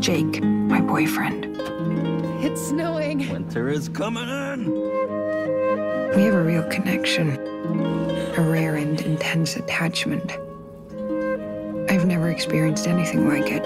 [0.00, 1.56] Jake, my boyfriend.
[2.44, 3.28] It's snowing.
[3.28, 4.70] Winter is coming in.
[6.14, 7.30] We have a real connection,
[8.36, 10.32] a rare and intense attachment.
[11.90, 13.64] I've never experienced anything like it.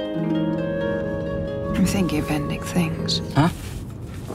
[1.76, 3.20] I'm thinking of ending things.
[3.34, 3.48] Huh?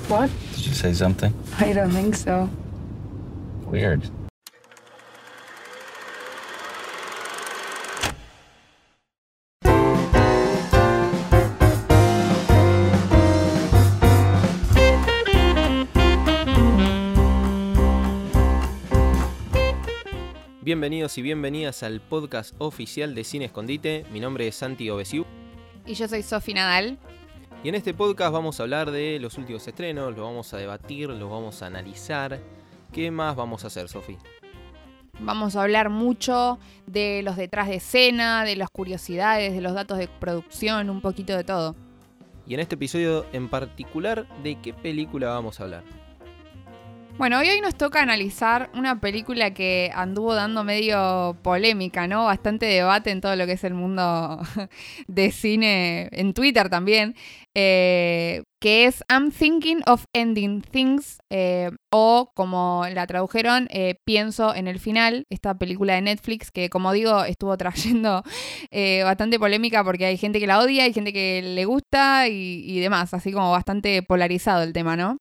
[0.07, 0.29] What?
[0.53, 1.33] Did you say something?
[1.59, 2.49] I don't think so.
[3.63, 4.07] Weird.
[20.65, 24.03] Bienvenidos y bienvenidas al podcast oficial de Cine Escondite.
[24.11, 25.23] Mi nombre es Santi Obesiu
[25.85, 26.97] Y yo soy Sofi Nadal.
[27.63, 31.09] y en este podcast vamos a hablar de los últimos estrenos, lo vamos a debatir,
[31.09, 32.39] lo vamos a analizar.
[32.91, 34.17] ¿Qué más vamos a hacer, Sofi?
[35.19, 39.99] Vamos a hablar mucho de los detrás de escena, de las curiosidades, de los datos
[39.99, 41.75] de producción, un poquito de todo.
[42.47, 45.83] Y en este episodio en particular, ¿de qué película vamos a hablar?
[47.17, 52.25] Bueno, hoy, hoy nos toca analizar una película que anduvo dando medio polémica, ¿no?
[52.25, 54.41] Bastante debate en todo lo que es el mundo
[55.07, 57.15] de cine, en Twitter también,
[57.53, 64.53] eh, que es I'm Thinking of Ending Things, eh, o como la tradujeron, eh, Pienso
[64.53, 68.23] en el final, esta película de Netflix que, como digo, estuvo trayendo
[69.05, 73.13] bastante polémica porque hay gente que la odia, hay gente que le gusta y demás,
[73.13, 75.17] así como bastante polarizado el tema, ¿no?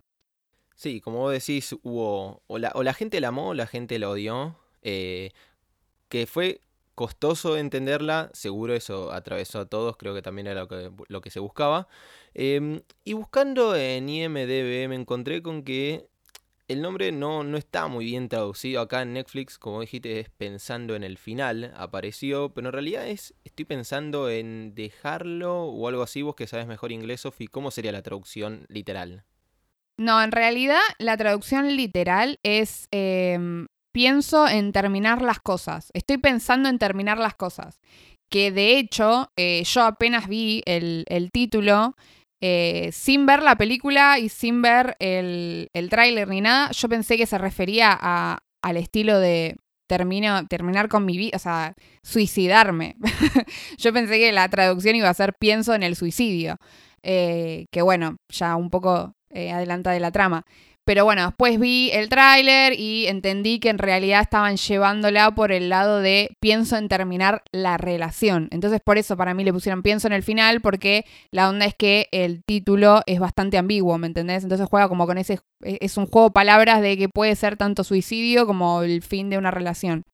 [0.75, 2.43] Sí, como vos decís, hubo.
[2.47, 4.57] O la, o la gente la amó o la gente la odió.
[4.83, 5.31] eh,
[6.09, 6.61] que fue
[6.95, 11.31] costoso entenderla, seguro eso atravesó a todos, creo que también era lo que, lo que
[11.31, 11.89] se buscaba.
[12.35, 16.09] Em, y buscando en IMDB me encontré con que
[16.69, 20.95] el nombre no, no está muy bien traducido acá en Netflix, como dijiste, es pensando
[20.97, 26.23] en el final, apareció, pero en realidad es, estoy pensando en dejarlo o algo así,
[26.23, 29.25] vos que sabes mejor inglés, Sofi, ¿cómo sería la traducción literal?
[29.99, 35.91] No, en realidad la traducción literal es em, pienso en terminar las cosas.
[35.95, 37.81] Estoy pensando en terminar las cosas.
[38.31, 41.95] Que de hecho, eh, yo apenas vi el, el título,
[42.43, 47.17] eh, sin ver la película y sin ver el, el tráiler ni nada, yo pensé
[47.17, 49.57] que se refería a- al estilo de
[49.89, 52.97] termino, terminar con mi vida, o sea, suicidarme.
[53.79, 56.57] yo pensé que la traducción iba a ser pienso en el suicidio.
[57.03, 60.47] Eh, que bueno, ya un poco eh, adelanta de la trama.
[60.85, 65.71] Pero bueno, después vi el tráiler y entendí que en realidad estaban llevándola por el
[65.71, 68.49] lado de pienso en terminar la relación.
[68.51, 71.75] Entonces por eso para mí le pusieron pienso en el final porque la onda es
[71.75, 74.43] que el título es bastante ambiguo, ¿me entendés?
[74.43, 75.41] Entonces juega como con ese...
[75.63, 79.39] Es un juego de palabras de que puede ser tanto suicidio como el fin de
[79.39, 80.05] una relación.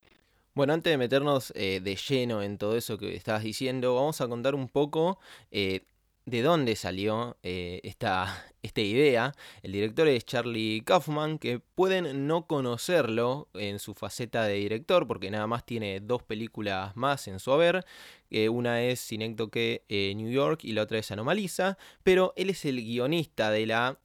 [0.55, 4.29] Bueno, antes de meternos eh, de lleno en todo eso que estabas diciendo, vamos a
[4.29, 5.19] contar un poco
[5.51, 5.81] eh,
[6.27, 9.33] de dónde salió eh, esta, esta idea.
[9.63, 15.31] El director es Charlie Kaufman, que pueden no conocerlo en su faceta de director, porque
[15.31, 17.85] nada más tiene dos películas más en su haber.
[18.31, 22.65] Eh, una es Synecdoche eh, New York y la otra es Anomalisa, pero él es
[22.65, 23.99] el guionista de la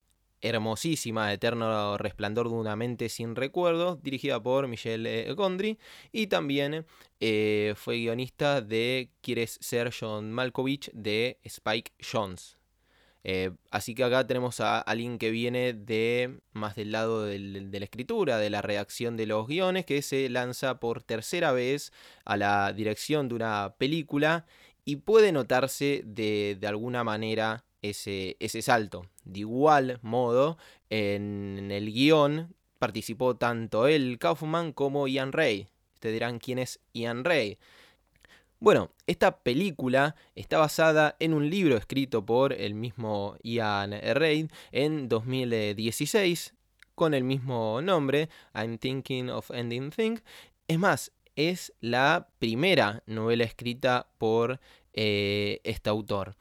[0.46, 5.80] hermosísima Eterno Resplandor de una mente sin recuerdos, dirigida por Michelle eh, Gondry,
[6.12, 6.86] y también
[7.20, 12.58] eh, fue guionista de Quieres ser John Malkovich de Spike Jones.
[13.28, 17.84] Eh, así que acá tenemos a alguien que viene de más del lado de la
[17.84, 21.92] escritura, de la redacción de los guiones, que se lanza por tercera vez
[22.24, 24.46] a la dirección de una película
[24.86, 29.06] y puede notarse de, de alguna manera ese, salto.
[29.24, 30.58] De igual modo,
[30.90, 35.68] en el guion participó tanto él, Kaufman, como Ian Ray.
[35.96, 37.58] Ustedes dirán quién es Ian Ray.
[38.60, 45.10] Bueno, esta película está basada en un libro escrito por el mismo Ian Ray en
[45.10, 46.56] 2016
[46.96, 50.24] con el mismo nombre, I'm Thinking of Ending Things.
[50.68, 54.60] Es más, es la primera novela escrita por
[54.94, 56.36] eh, este autor.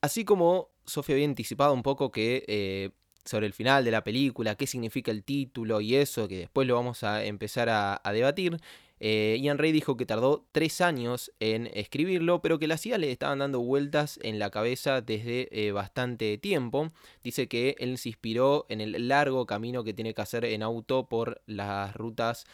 [0.00, 2.90] Así como Sofía había anticipado un poco que eh,
[3.24, 6.76] sobre el final de la película, qué significa el título y eso, que después lo
[6.76, 8.58] vamos a empezar a, debatir.
[9.00, 13.12] Eh, Ian Ray dijo que tardó tres años en escribirlo, pero que las ideas le
[13.12, 16.92] estaban dando vueltas en la cabeza desde eh, bastante tiempo.
[17.22, 21.08] Dice que él se inspiró en el largo camino que tiene que hacer en auto
[21.08, 22.46] por las rutas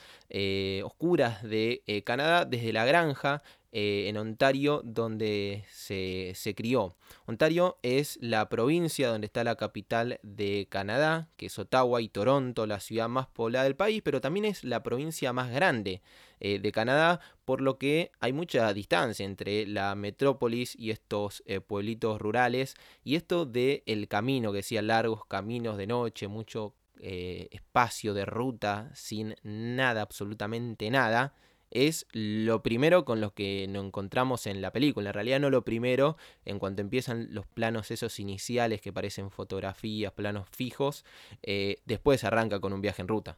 [0.82, 3.42] oscuras de Canadá, desde la granja
[3.76, 6.94] eh, en Ontario, donde se, se, crió.
[7.26, 12.68] Ontario es la provincia donde está la capital de Canadá, que es Ottawa, y Toronto,
[12.68, 16.02] la ciudad más poblada del país, pero también es la provincia más grande
[16.38, 21.60] eh, de Canadá, por lo que hay mucha distancia entre la metrópolis y estos eh,
[21.60, 28.14] pueblitos rurales, y esto de el camino, que decía largos caminos de noche, mucho espacio
[28.14, 31.34] de ruta sin nada, absolutamente nada,
[31.74, 35.10] es lo primero con lo que nos encontramos en la película.
[35.10, 40.12] En realidad no lo primero, en cuanto empiezan los planos esos iniciales que parecen fotografías,
[40.12, 41.04] planos fijos,
[41.42, 43.36] eh, después arranca con un viaje en ruta.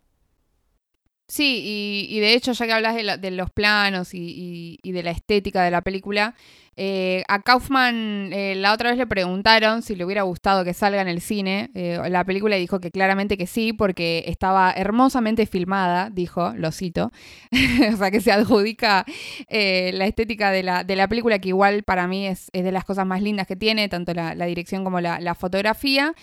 [1.29, 5.73] Sí, y, de hecho, ya que hablas de, los planos y, de la estética de
[5.73, 6.37] la película,
[6.77, 11.01] eh, a Kaufman eh, la otra vez le preguntaron si le hubiera gustado que salga
[11.01, 15.47] en el cine eh, la película y dijo que claramente que sí, porque estaba hermosamente
[15.47, 17.11] filmada, dijo, lo cito,
[17.93, 19.05] o sea que se adjudica
[19.49, 23.05] la estética de la, de la, película, que igual para mí es, de las cosas
[23.05, 26.15] más lindas que tiene, tanto la, dirección como la, la fotografía.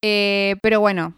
[0.00, 1.14] pero bueno,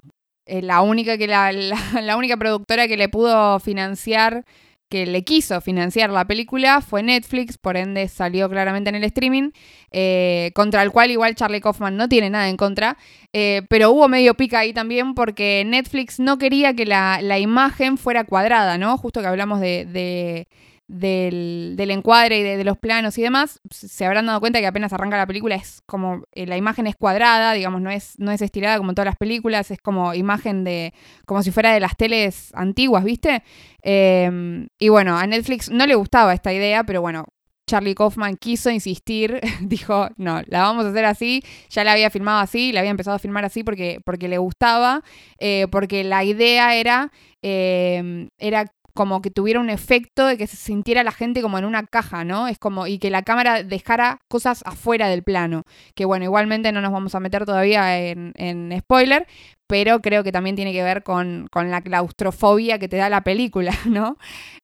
[0.51, 1.53] eh, la, única que la,
[2.03, 4.45] la, única productora que le pudo financiar,
[4.89, 9.53] que le quiso financiar la película fue Netflix, por ende salió claramente en el streaming,
[9.93, 12.99] eh, contra el cual igual Charlie Kaufman no tiene nada en contra,
[13.33, 17.97] eh, pero hubo medio pica ahí también porque Netflix no quería que la, la imagen
[17.97, 18.99] fuera cuadrada, ¿no?
[18.99, 20.49] Justo que hablamos de
[20.91, 25.17] del, encuadre y de, los planos y demás, se habrán dado cuenta que apenas arranca
[25.17, 28.77] la película es como eh, la imagen es cuadrada, digamos, no es, no es estirada
[28.79, 30.93] como en todas las películas, es como imagen de,
[31.27, 33.45] como si fuera de las teles antiguas, ¿viste?
[33.83, 37.27] Em, y bueno, a Netflix no le gustaba esta idea, pero bueno,
[37.69, 42.41] Charlie Kaufman quiso insistir, dijo, no, la vamos a hacer así, ya la había filmado
[42.41, 45.03] así, la había empezado a filmar así porque, porque le gustaba,
[45.39, 50.57] eh, porque la idea era, em, era como que tuviera un efecto de que se
[50.57, 52.49] sintiera la gente como en una caja, ¿no?
[52.49, 55.65] Es como, y que la cámara dejara cosas afuera del plano.
[55.95, 59.27] Que bueno, igualmente no nos vamos a meter todavía en, spoiler,
[59.67, 63.73] pero creo que también tiene que ver con, la claustrofobia que te da la película,
[63.87, 64.17] ¿no?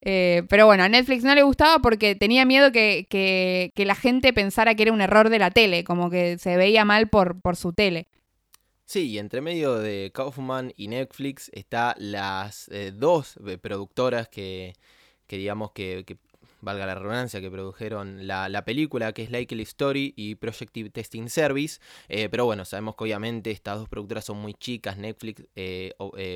[0.03, 4.33] Eh, pero bueno, a Netflix no le gustaba porque tenía miedo que, que, la gente
[4.33, 7.57] pensara que era un error de la tele, como que se veía mal por, por
[7.57, 8.09] su tele.
[8.89, 14.75] Sí, y entre medio de Kaufman y Netflix está las eh, dos eh, productoras que,
[15.27, 16.05] que digamos que,
[16.61, 21.29] valga la redundancia, que produjeron la, la, película, que es Likely Story y Projective Testing
[21.29, 21.81] Service.
[22.09, 24.97] Eh, pero bueno, sabemos que obviamente estas dos productoras son muy chicas.
[24.99, 25.43] Netflix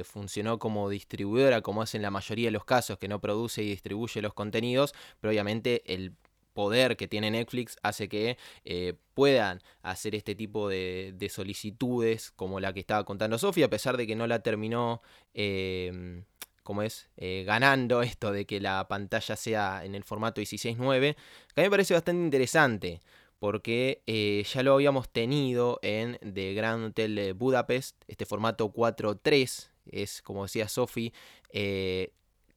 [0.04, 3.68] funcionó como distribuidora, como es en la mayoría de los casos, que no produce y
[3.70, 6.14] distribuye los contenidos, pero obviamente el
[6.52, 12.72] poder que tiene Netflix hace que eh, puedan hacer este tipo de, solicitudes como la
[12.72, 15.02] que estaba contando Sofía, a pesar de que no la terminó,
[15.34, 16.24] em,
[16.62, 21.16] como es, eh, ganando esto de que la pantalla sea en el formato 16.9,
[21.54, 23.00] que a mí me parece bastante interesante.
[23.38, 30.20] Porque eh, ya lo habíamos tenido en The Grand Hotel Budapest, este formato 4.3, es
[30.20, 31.14] como decía Sophie,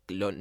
[0.08, 0.32] lo,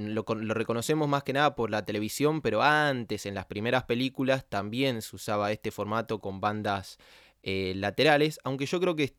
[0.55, 5.17] reconocemos más que nada por la televisión, pero antes, en las primeras películas, también se
[5.17, 6.99] usaba este formato con bandas
[7.43, 9.17] eh, laterales, aunque yo creo que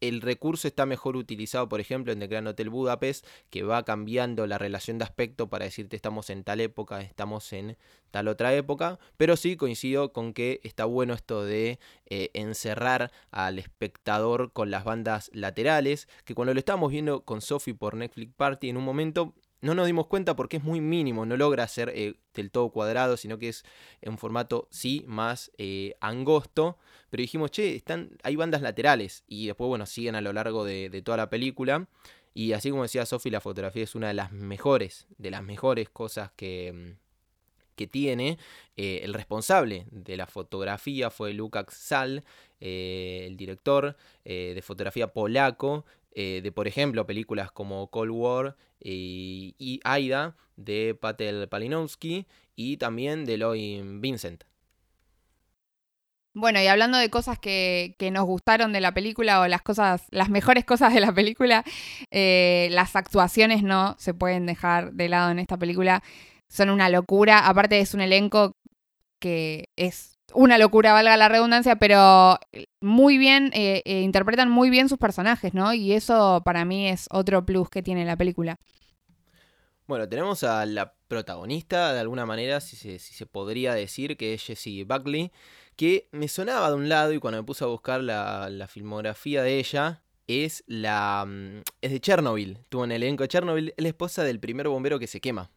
[0.00, 4.46] el recurso está mejor utilizado, por ejemplo, en The Grand Hotel Budapest, que va cambiando
[4.46, 7.76] la relación de aspecto para decirte estamos en tal época, estamos en
[8.10, 13.58] tal otra época, pero sí coincido con que está bueno esto de eh, encerrar al
[13.58, 18.68] espectador con las bandas laterales, que cuando lo estábamos viendo con Sophie por Netflix Party,
[18.68, 22.16] en un momento no nos dimos cuenta porque es muy mínimo, no logra ser eh,
[22.34, 23.64] del todo cuadrado, sino que es
[24.02, 26.76] un formato, sí, más eh, angosto.
[27.08, 31.02] Pero dijimos, che, están, hay bandas laterales y después, bueno, siguen a lo largo de,
[31.02, 31.88] toda la película.
[32.34, 35.88] Y así como decía Sofi, la fotografía es una de las mejores, de las mejores
[35.88, 36.98] cosas que, mm,
[37.74, 38.38] que tiene.
[38.76, 42.22] Eh, el responsable de la fotografía fue Lukács Sal,
[42.60, 43.94] el director
[44.24, 51.48] de fotografía polaco, eh, de, por ejemplo, películas como Cold War y, Aida de Patel
[51.48, 54.44] Palinowski y también de Lloyd Vincent.
[56.36, 60.30] Bueno, y hablando de cosas que, nos gustaron de la película o las cosas, las
[60.30, 61.64] mejores cosas de la película,
[62.10, 66.02] eh, las actuaciones no se pueden dejar de lado en esta película.
[66.48, 67.48] Son una locura.
[67.48, 68.56] Aparte es un elenco
[69.20, 72.38] que es una locura, valga la redundancia, pero
[72.80, 75.74] muy bien, eh, eh, interpretan muy bien sus personajes, ¿no?
[75.74, 78.56] Y eso para mí es otro plus que tiene la película.
[79.86, 84.32] Bueno, tenemos a la protagonista, de alguna manera, si se, si se podría decir, que
[84.34, 85.30] es Jessie Buckley,
[85.76, 89.42] que me sonaba de un lado y cuando me puse a buscar la, la filmografía
[89.42, 92.60] de ella, es la mm, es de Chernobyl.
[92.70, 95.50] Tuvo en el elenco de Chernobyl, es la esposa del primer bombero que se quema.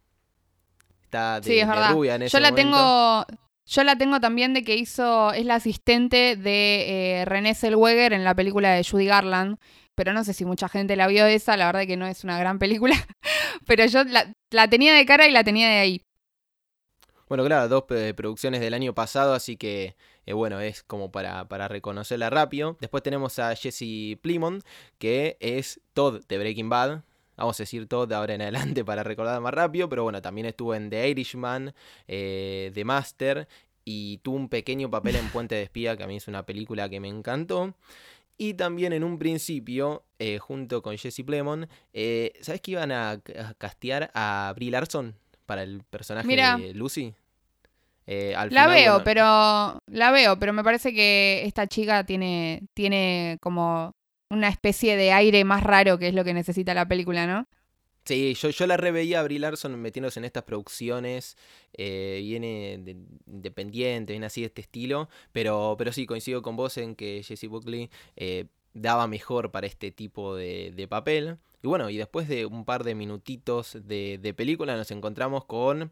[1.03, 1.91] está de, Sí, es de verdad.
[1.93, 3.25] rubia en ese Yo la momento.
[3.25, 3.46] tengo.
[3.67, 5.33] Yo la tengo también de que hizo.
[5.33, 9.57] Es la asistente de eh, René Zellweger en la película de Judy Garland.
[9.93, 11.57] Pero no sé si mucha gente la vio esa.
[11.57, 12.95] La verdad que no es una gran película.
[13.67, 16.05] pero yo la, tenía de cara y la tenía de ahí.
[17.27, 21.45] Bueno, claro, dos eh, producciones del año pasado, así que eh, bueno, es como para,
[21.49, 22.77] para reconocerla rápido.
[22.79, 24.63] Después tenemos a Jesse Plimont,
[24.97, 27.01] que es Todd de Breaking Bad.
[27.37, 30.47] Vamos a decir Todd de ahora en adelante para recordar más rápido, pero bueno, también
[30.47, 31.73] estuvo en The Irishman,
[32.07, 33.47] eh, The Master,
[33.85, 36.89] y tuvo un pequeño papel en Puente de Espía, que a mí es una película
[36.89, 37.73] que me encantó.
[38.37, 43.11] Y también en un principio, eh, junto con Jesse Plemons, eh, ¿sabes que iban a,
[43.11, 45.15] a castear a Brie Larson
[45.45, 46.57] para el personaje Mira.
[46.57, 47.13] de Lucy?
[48.05, 49.81] Eh, al La final, veo, bueno, pero.
[49.87, 52.63] La veo, pero me parece que esta chica tiene.
[52.73, 53.95] Tiene como
[54.29, 57.47] una especie de aire más raro que es lo que necesita la película, ¿no?
[58.05, 61.35] Sí, yo, yo la reveía a Brie Larson metiéndose en estas producciones,
[61.73, 62.95] eh, viene de-
[63.27, 67.49] independiente, viene así de este estilo, pero, pero sí, coincido con vos en que Jessie
[67.49, 71.37] Buckley eh, daba mejor para este tipo de, papel.
[71.61, 75.91] Y bueno, y después de un par de minutitos de, de película nos encontramos con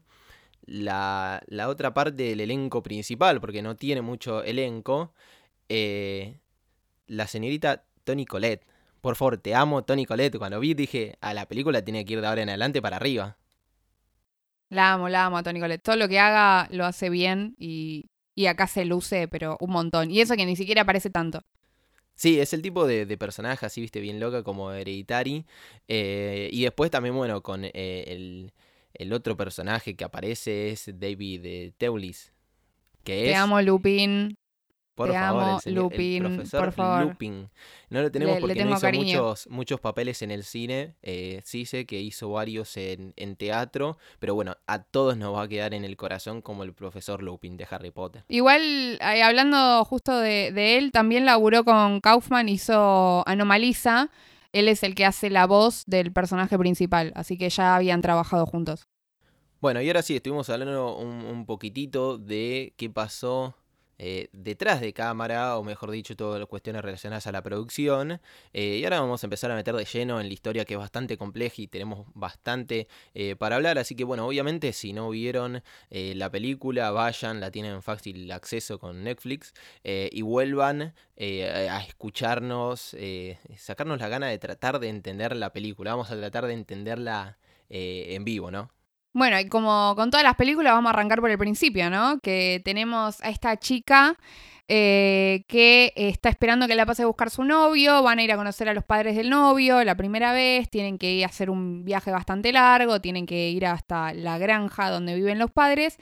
[0.64, 5.12] la, la otra parte del elenco principal, porque no tiene mucho elenco,
[5.68, 6.38] eh,
[7.06, 8.64] la señorita Toni Collette.
[9.02, 10.38] Por favor, te amo, Toni Collette.
[10.38, 13.36] Cuando vi dije, a la película tiene que ir de ahora en adelante para arriba.
[14.70, 15.82] La amo, la amo a Toni Collette.
[15.82, 20.10] Todo lo que haga lo hace bien y, y acá se luce, pero un montón.
[20.10, 21.42] Y eso que ni siquiera aparece tanto.
[22.14, 25.44] Sí, es el tipo de, de personaje así, viste, bien loca como Hereditary.
[25.86, 28.52] Eh, y después también, bueno, con eh, el,
[28.94, 32.32] el otro personaje que aparece es David eh, Teulis.
[33.04, 34.34] Que Te es, amo, Lupin.
[34.96, 37.04] Por te favor, amo, el, señor- el Lupin, profesor por favor.
[37.06, 37.50] Lupin.
[37.90, 39.04] No lo tenemos Le- le porque no hizo cariño.
[39.22, 40.94] muchos, muchos papeles en el cine.
[41.02, 43.98] Eh, sí sé que hizo varios en, en teatro.
[44.18, 47.56] Pero bueno, a todos nos va a quedar en el corazón como el profesor Lupin
[47.56, 48.24] de Harry Potter.
[48.28, 54.10] Igual, eh, hablando justo de, de él, también laburó con Kaufman, hizo Anomalisa.
[54.52, 58.46] Él es el que hace la voz del personaje principal, así que ya habían trabajado
[58.46, 58.88] juntos.
[59.60, 63.54] Bueno, y ahora sí, estuvimos hablando un, un poquitito de qué pasó
[63.98, 68.20] eh, detrás de cámara, o mejor dicho, todas las cuestiones relacionadas a la producción.
[68.52, 70.78] Eh, y ahora vamos a empezar a meter de lleno en la historia que es
[70.78, 73.78] bastante compleja y tenemos bastante eh, para hablar.
[73.78, 78.78] Así que bueno, obviamente si no vieron la película, vayan, la tienen en fácil acceso
[78.78, 82.96] con Netflix y vuelvan a escucharnos,
[83.56, 85.92] sacarnos la gana de tratar de entender la película.
[85.92, 87.38] Vamos a tratar de entenderla
[87.68, 88.70] en vivo, ¿no?
[89.16, 92.20] Bueno, y como con todas las películas, vamos a arrancar por el principio, ¿no?
[92.20, 94.18] Que tenemos a esta chica
[94.68, 98.36] eh, que está esperando que la pase a buscar su novio, van a ir a
[98.36, 101.82] conocer a los padres del novio la primera vez, tienen que ir a hacer un
[101.82, 105.96] viaje bastante largo, tienen que ir hasta la granja donde viven los padres.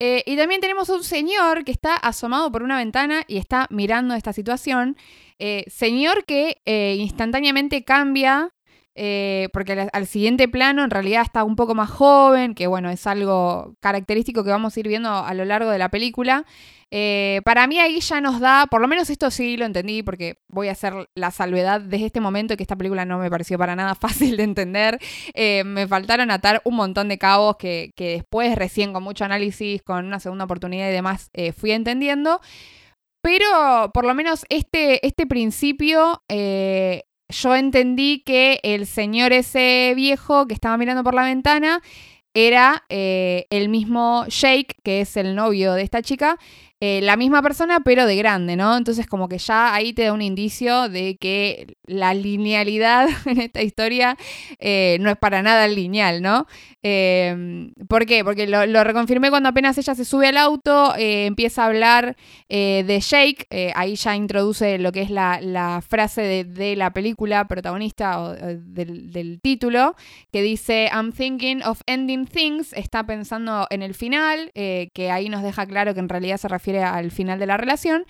[0.00, 4.16] Eh, y también tenemos un señor que está asomado por una ventana y está mirando
[4.16, 4.96] esta situación.
[5.38, 6.60] Eh, señor que
[6.98, 8.52] instantáneamente cambia
[9.00, 13.06] eh, porque al, siguiente plano en realidad está un poco más joven, que bueno, es
[13.06, 16.44] algo característico que vamos a ir viendo a lo largo de la película.
[16.90, 20.40] Eh, para mí ahí ya nos da, por lo menos esto sí lo entendí, porque
[20.48, 23.76] voy a hacer la salvedad desde este momento que esta película no me pareció para
[23.76, 24.98] nada fácil de entender.
[25.32, 30.06] Eh, me faltaron atar un montón de cabos que, después, recién con mucho análisis, con
[30.06, 32.40] una segunda oportunidad y demás, fui entendiendo.
[33.22, 36.22] Pero por lo menos este, este principio
[37.28, 41.82] yo entendí que el señor ese viejo que estaba mirando por la ventana
[42.34, 46.38] era eh, el mismo Jake, que es el novio de esta chica,
[46.80, 48.76] eh, la misma persona, pero de grande, ¿no?
[48.76, 53.62] Entonces como que ya ahí te da un indicio de que la linealidad en esta
[53.62, 54.16] historia
[54.60, 56.46] eh, no es para nada lineal, ¿no?
[56.84, 58.22] Eh, ¿Por qué?
[58.22, 62.16] Porque lo, lo reconfirmé cuando apenas ella se sube al auto, eh, empieza a hablar
[62.48, 67.46] de Jake, ahí ya introduce lo que es la, la frase de, de la película
[67.46, 69.96] protagonista o del, del título,
[70.32, 75.42] que dice I'm thinking of ending things, está pensando en el final, que ahí nos
[75.42, 78.04] deja claro que en realidad se refiere al final de la relación.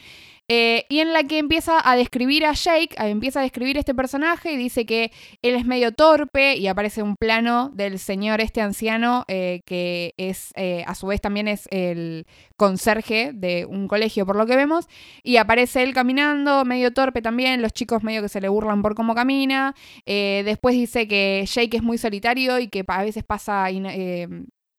[0.51, 3.95] Eh, y en la que empieza a describir a Jake, eh, empieza a describir este
[3.95, 5.13] personaje y dice que
[5.43, 10.55] él es medio torpe y aparece un plano del señor este anciano eh, que es,
[10.87, 14.87] a su vez también es el conserje de un colegio por lo que vemos
[15.23, 18.95] y aparece él caminando, medio torpe también, los chicos medio que se le burlan por
[18.95, 19.75] cómo camina,
[20.07, 23.69] después dice que Jake es muy solitario y que a veces pasa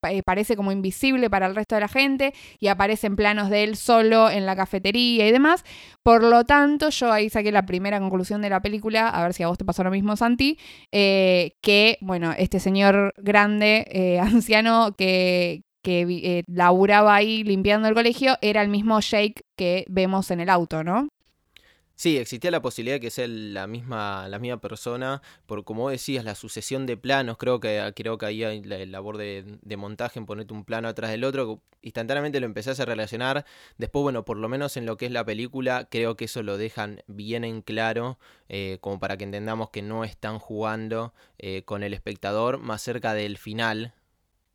[0.07, 3.75] eh, parece como invisible para el resto de la gente y aparecen planos de él
[3.75, 5.63] solo en la cafetería y demás.
[6.03, 9.43] Por lo tanto, yo ahí saqué la primera conclusión de la película, a ver si
[9.43, 10.57] a vos te pasó lo mismo, Santi,
[10.91, 18.37] eh, que, bueno, este señor grande, eh, anciano, que, que laburaba ahí limpiando el colegio,
[18.41, 21.09] era el mismo Jake que vemos en el auto, ¿no?
[21.99, 26.23] Sí, existía la posibilidad de que sea la misma, la misma persona, por como decías,
[26.23, 30.17] la sucesión de planos, creo que creo que ahí hay la labor de, de montaje
[30.17, 33.45] en ponerte un plano atrás del otro, instantáneamente lo empezás a relacionar,
[33.77, 36.57] después bueno, por lo menos en lo que es la película, creo que eso lo
[36.57, 41.83] dejan bien en claro, eh, como para que entendamos que no están jugando eh, con
[41.83, 43.93] el espectador más cerca del final,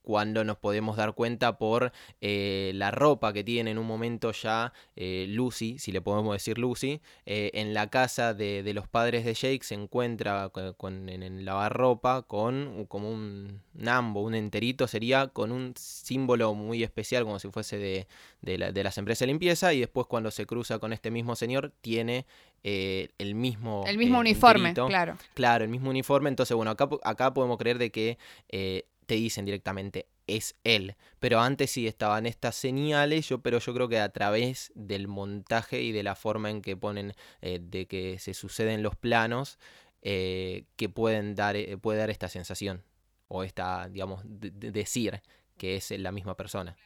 [0.05, 4.73] cuando nos podemos dar cuenta por eh, la ropa que tiene en un momento ya
[4.97, 9.25] eh, Lucy, si le podemos decir Lucy, eh, en la casa de, de, los padres
[9.25, 14.87] de Jake se encuentra con, con, en el lavarropa con como un nambo, un enterito
[14.87, 18.07] sería, con un símbolo muy especial como si fuese de,
[18.43, 21.35] de, la, de las empresas de limpieza y después cuando se cruza con este mismo
[21.35, 22.27] señor tiene
[22.67, 24.89] eh, el mismo el mismo eh, uniforme enterito.
[24.89, 28.17] claro claro el mismo uniforme entonces bueno acá acá podemos creer de que
[28.49, 30.97] eh, te dicen directamente es él.
[31.21, 35.83] Pero antes sí estaban estas señales, yo, pero yo creo que a través del montaje
[35.83, 39.59] y de la forma en que ponen, eh, de que se suceden los planos,
[40.03, 42.85] eh, que pueden dar, eh, puede dar esta sensación.
[43.29, 45.23] O esta, digamos, de, de decir
[45.57, 46.77] que es la misma persona.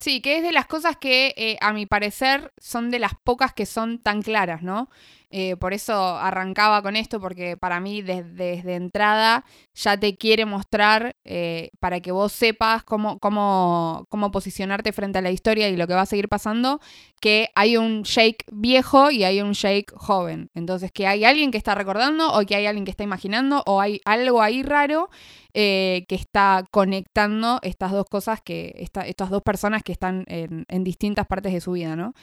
[0.00, 3.52] Sí, que es de las cosas que eh, a mi parecer son de las pocas
[3.52, 4.88] que son tan claras, ¿no?
[5.32, 11.14] Eh, por eso arrancaba con esto, porque para mí desde, entrada ya te quiere mostrar
[11.24, 15.86] eh, para que vos sepas cómo, cómo, cómo posicionarte frente a la historia y lo
[15.86, 16.80] que va a seguir pasando,
[17.20, 20.50] que hay un Jake viejo y hay un Jake joven.
[20.54, 23.80] Entonces, que hay alguien que está recordando o que hay alguien que está imaginando o
[23.80, 25.10] hay algo ahí raro
[25.52, 30.84] que está conectando estas dos cosas, que esta, estas dos personas que están en, en
[30.84, 32.14] distintas partes de su vida, ¿no?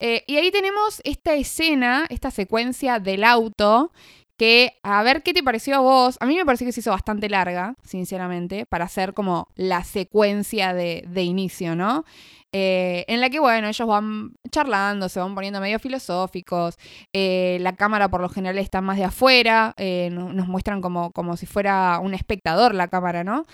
[0.00, 3.92] Eh, y ahí tenemos esta escena, esta secuencia del auto,
[4.40, 6.16] que a ver qué te pareció a vos.
[6.18, 10.72] A mí me pareció que se hizo bastante larga, sinceramente, para hacer como la secuencia
[10.72, 12.06] de, de inicio, ¿no?
[12.52, 16.76] Eh, en la que, bueno, ellos van charlando, se van poniendo medio filosóficos,
[17.12, 21.36] eh, la cámara por lo general está más de afuera, eh, nos muestran como, como
[21.36, 23.44] si fuera un espectador la cámara, ¿no?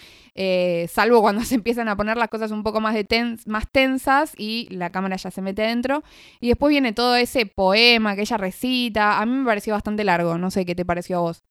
[0.88, 4.66] Salvo cuando se empiezan a poner las cosas un poco más, de más tensas y
[4.71, 6.02] la cámara ya se mete dentro.
[6.40, 10.38] Y después viene todo ese poema que ella recita, a mí me pareció bastante largo,
[10.38, 11.45] no sé qué te pareció a vos.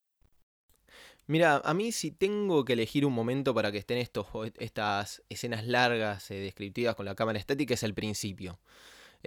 [1.28, 4.26] Mira, a mí si tengo que elegir un momento para que estén estos,
[4.58, 8.60] estas escenas largas, eh, descriptivas con la cámara estática, es el principio.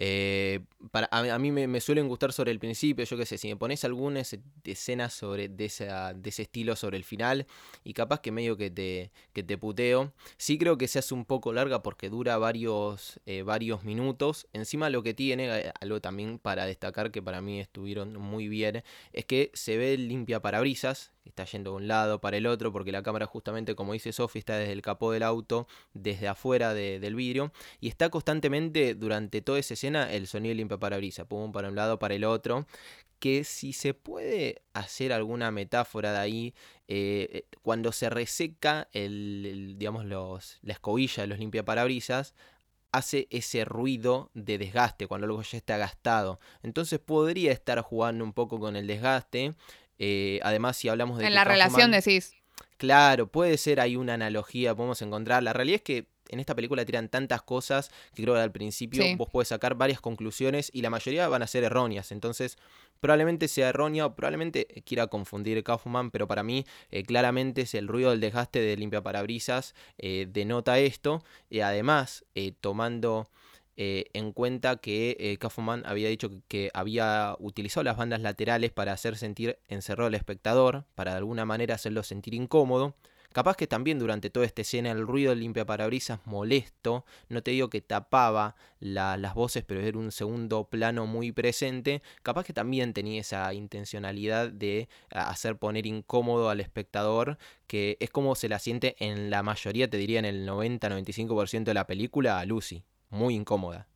[0.02, 3.58] Eh, para, a, mí me, suelen gustar sobre el principio, yo qué sé, si me
[3.58, 4.22] pones alguna
[4.64, 7.46] escena sobre, de, esa, de ese estilo sobre el final
[7.84, 11.26] y capaz que medio que te, que te puteo, sí creo que se hace un
[11.26, 14.48] poco larga porque dura varios, eh, varios minutos.
[14.54, 18.84] Encima lo que tiene, eh, algo también para destacar que para mí estuvieron muy bien,
[19.12, 22.94] es que se ve limpia parabrisas, está yendo de un lado para el otro, porque
[22.94, 27.02] la cámara justamente, como dice Sophie, está desde el capó del auto, desde afuera de,
[27.02, 31.70] del vidrio, y está constantemente durante toda esa escena el sonido limpia parabrisas, pum, para
[31.70, 32.68] un lado, para el otro,
[33.20, 36.54] que si se puede hacer alguna metáfora de ahí,
[36.88, 42.34] eh, cuando se reseca el, el, digamos, los, la escobilla de los limpiaparabrisas,
[42.92, 46.40] hace ese ruido de desgaste cuando luego ya está gastado.
[46.64, 49.54] Entonces podría estar jugando un poco con el desgaste.
[50.00, 51.28] Eh, además, si hablamos de...
[51.28, 52.34] En la relación decís.
[52.78, 55.44] Claro, puede ser ahí una analogía, podemos encontrar.
[55.44, 59.04] La realidad es que en esta película tiran tantas cosas que creo que al principio
[59.04, 59.16] sí.
[59.16, 62.12] vos podés sacar varias conclusiones y la mayoría van a ser erróneas.
[62.12, 62.58] Entonces,
[63.00, 67.88] probablemente sea errónea o probablemente quiera confundir Kaufman, pero para mí eh, claramente es el
[67.88, 71.24] ruido del desgaste de limpiaparabrisas eh, denota esto.
[71.50, 73.30] Y además, eh, tomando
[73.82, 78.72] eh, en cuenta que eh, Kaufman había dicho que, que, había utilizado las bandas laterales
[78.72, 82.96] para hacer sentir encerrado al espectador, para de alguna manera hacerlo sentir incómodo.
[83.32, 87.70] Capaz que también durante toda esta escena el ruido del limpiaparabrisas molesto, no te digo
[87.70, 92.92] que tapaba la, las voces, pero era un segundo plano muy presente, capaz que también
[92.94, 97.38] tenía esa intencionalidad de hacer poner incómodo al espectador,
[97.68, 101.74] que es como se la siente en la mayoría, te diría en el 90-95% de
[101.76, 103.88] la película, a Lucy, muy incómoda.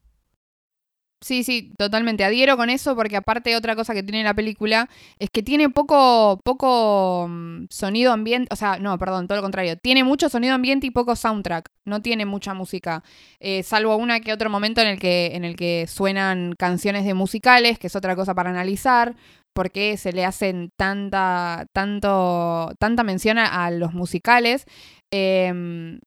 [1.24, 2.26] Sí, sí, totalmente.
[2.26, 6.38] Adhiero con eso porque aparte otra cosa que tiene la película es que tiene poco,
[6.44, 9.78] poco mm, sonido ambiente, o sea, no, perdón, todo lo contrario.
[9.78, 11.70] Tiene mucho sonido ambiente y poco soundtrack.
[11.86, 13.04] No tiene mucha música,
[13.40, 17.14] eh, salvo una que otro momento en el que, en el que suenan canciones de
[17.14, 19.16] musicales, que es otra cosa para analizar.
[19.54, 24.66] ¿Por qué se le hacen tanta, tanto, tanta mención a los musicales?
[25.12, 26.00] Eh,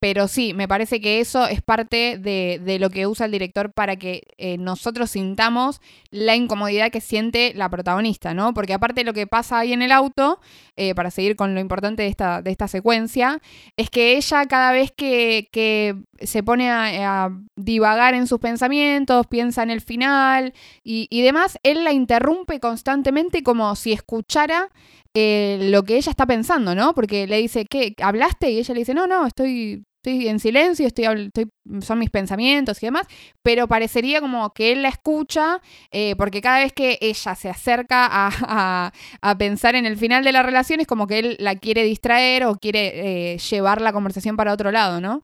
[0.00, 3.70] pero sí, me parece que eso es parte de, de lo que usa el director
[3.70, 8.54] para que eh, nosotros sintamos la incomodidad que siente la protagonista, ¿no?
[8.54, 10.40] Porque aparte lo que pasa ahí en el auto,
[10.76, 13.42] eh, para seguir con lo importante de esta, de esta secuencia,
[13.76, 19.62] es que ella cada vez que, que se pone a, divagar en sus pensamientos, piensa
[19.62, 24.70] en el final y, y demás, él la interrumpe constantemente como si escuchara
[25.14, 26.94] eh, lo que ella está pensando, ¿no?
[26.94, 27.94] Porque le dice, ¿qué?
[28.00, 28.50] ¿Hablaste?
[28.50, 31.50] Y ella le dice, no, no, estoy, estoy en silencio, estoy, estoy,
[31.82, 33.06] son mis pensamientos y demás,
[33.42, 35.60] pero parecería como que él la escucha,
[35.90, 40.32] eh, porque cada vez que ella se acerca a, a- pensar en el final de
[40.32, 44.36] la relación es como que él la quiere distraer o quiere eh, llevar la conversación
[44.36, 45.22] para otro lado, ¿no?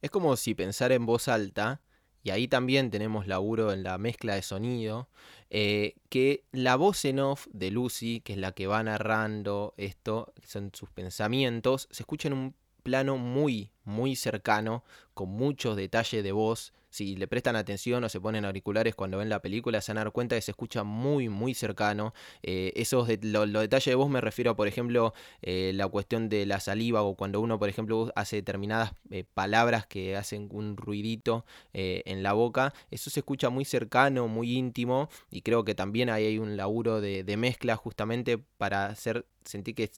[0.00, 1.80] Es como si pensar en voz alta,
[2.22, 5.08] y ahí también tenemos laburo en la mezcla de sonido,
[5.50, 10.32] eh, que la voz en off de Lucy, que es la que va narrando esto,
[10.44, 12.54] son sus pensamientos, se escucha en un
[12.88, 14.82] plano muy, muy cercano,
[15.14, 16.72] con muchos detalles de voz.
[16.90, 20.04] Si le prestan atención o se ponen auriculares cuando ven la película, se van a
[20.04, 22.14] dar cuenta que se escucha muy, muy cercano.
[22.42, 25.86] Eh, esos de- lo- los detalles de voz me refiero a, por ejemplo, eh, la
[25.88, 30.48] cuestión de la saliva o cuando uno, por ejemplo, hace determinadas eh, palabras que hacen
[30.50, 35.74] un ruidito en la boca, eso se escucha muy cercano, muy íntimo y creo que
[35.74, 39.90] también ahí hay un laburo de, de mezcla justamente para hacer sentir que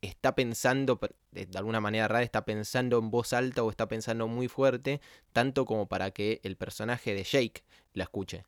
[0.00, 1.00] está pensando,
[1.32, 5.00] de alguna manera rara, está pensando en voz alta o está pensando muy fuerte,
[5.32, 7.62] tanto como para que el personaje de Jake
[7.94, 8.44] la escuche.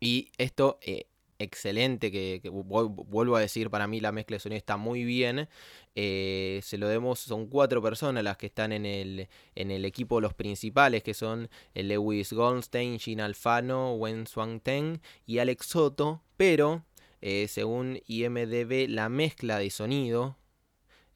[0.00, 1.06] Y esto, eh,
[1.38, 5.04] excelente, que, que vu- vuelvo a decir, para mí la mezcla de sonido está muy
[5.04, 5.48] bien.
[5.94, 10.20] eh, se lo demos, son cuatro personas las que están en el, en el equipo,
[10.20, 16.84] los principales, que son Lewis Goldstein, Gina Alfano, Wen Swang Teng y Alex Soto, pero
[17.20, 20.36] eh, según IMDB, la mezcla de sonido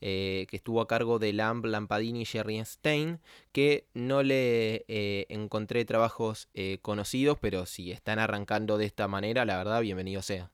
[0.00, 3.20] eh, que estuvo a cargo de Lamp, Lampadini y Jerry Stein,
[3.52, 6.48] que no le eh, encontré trabajos
[6.82, 10.50] conocidos, pero si están arrancando de esta manera, la verdad, bienvenido sea.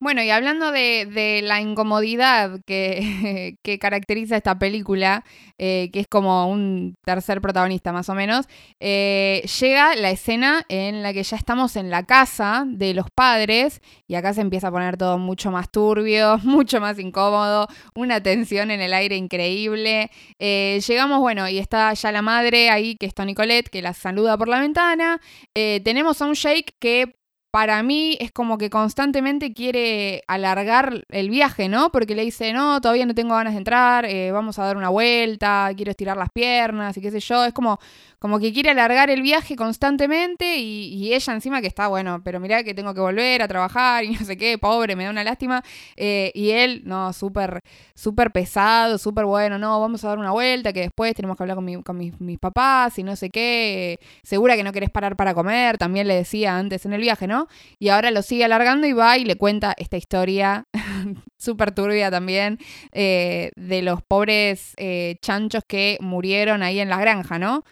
[0.00, 5.24] Bueno, y hablando de, la incomodidad que, caracteriza esta película,
[5.58, 8.46] eh, que es como un tercer protagonista más o menos,
[8.78, 13.80] eh, llega la escena en la que ya estamos en la casa de los padres
[14.06, 18.70] y acá se empieza a poner todo mucho más turbio, mucho más incómodo, una tensión
[18.70, 20.12] en el aire increíble.
[20.38, 23.94] Eh, llegamos, bueno, y está ya la madre ahí, que es Toni Colette, que la
[23.94, 25.20] saluda por la ventana.
[25.54, 27.18] Tenemos a un Jake que
[27.50, 31.90] para mí es como que constantemente quiere alargar el viaje, ¿no?
[31.90, 34.90] Porque le dice, no, todavía no tengo ganas de entrar, eh, vamos a dar una
[34.90, 37.44] vuelta, quiero estirar las piernas y qué sé yo.
[37.44, 37.78] Es como,
[38.18, 42.62] como que quiere alargar el viaje constantemente y, ella encima que está, bueno, pero mirá
[42.64, 45.62] que tengo que volver a trabajar y no sé qué, pobre, me da una lástima.
[45.96, 47.62] Eh, y él, no, súper,
[47.94, 51.56] súper pesado, súper bueno, no, vamos a dar una vuelta, que después tenemos que hablar
[51.56, 53.98] con, mi- con mis, papás y no sé qué.
[54.22, 57.48] segura que no querés parar para comer, también le decía antes en el viaje, ¿no?
[57.78, 60.66] Y ahora lo sigue alargando y va y le cuenta esta historia
[61.38, 62.58] súper turbia también
[62.92, 67.64] eh, de los pobres eh, chanchos que murieron ahí en la granja, ¿no?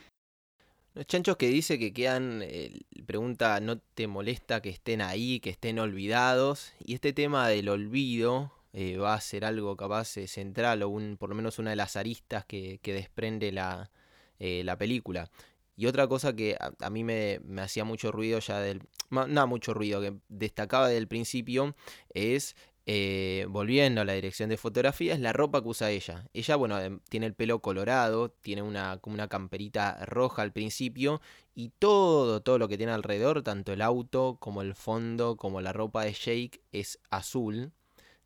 [0.96, 5.50] Los chanchos que dice que quedan, eh, pregunta, ¿no te molesta que estén ahí, que
[5.50, 6.72] estén olvidados?
[6.82, 11.18] Y este tema del olvido eh, va a ser algo capaz eh, central o un,
[11.18, 13.90] por lo menos una de las aristas que, que desprende la,
[14.38, 15.30] la película.
[15.76, 18.80] Y otra cosa que a, mí me, me hacía mucho ruido ya del...
[19.10, 21.76] ma- No, mucho ruido, que destacaba del principio
[22.14, 22.56] es
[22.88, 26.24] eh, volviendo a la dirección de fotografía, es la ropa que usa ella.
[26.32, 31.20] Ella, bueno, em, tiene el pelo colorado, tiene una, como una camperita roja al principio,
[31.54, 35.72] y todo, todo lo que tiene alrededor, tanto el auto como el fondo, como la
[35.72, 37.72] ropa de Jake, es azul,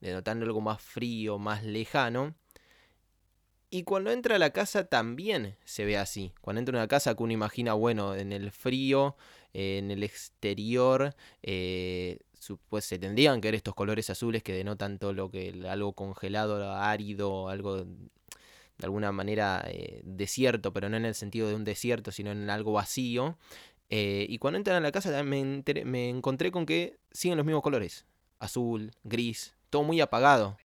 [0.01, 2.35] denotando algo más frío, más lejano.
[3.71, 6.33] Y cuando entra a la casa también se ve así.
[6.41, 9.17] Cuando entra a una casa que uno imagina, bueno, en el frío,
[9.53, 12.19] en el exterior, eh,
[12.69, 16.73] pues se tendrían que ver estos colores azules que denotan todo lo que algo congelado,
[16.75, 17.85] árido, algo
[18.81, 22.49] de alguna manera eh, desierto, pero no en el sentido de un desierto, sino en
[22.49, 23.37] algo vacío.
[23.91, 27.63] Eh, y cuando entran a la casa me, me encontré con que siguen los mismos
[27.63, 28.07] colores.
[28.39, 30.57] Azul, gris, todo muy apagado.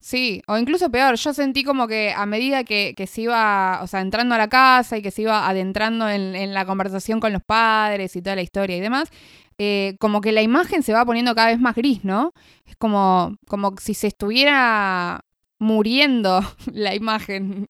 [0.00, 4.00] Sí, o incluso peor, yo sentí como que a medida que, se iba, o sea,
[4.00, 7.42] entrando a la casa y que se iba adentrando en, en la conversación con los
[7.42, 9.10] padres y toda la historia y demás,
[9.58, 12.32] eh, como que la imagen se va poniendo cada vez más gris, ¿no?
[12.66, 15.24] Es como, como si se estuviera
[15.58, 16.40] muriendo
[16.72, 17.68] la imagen,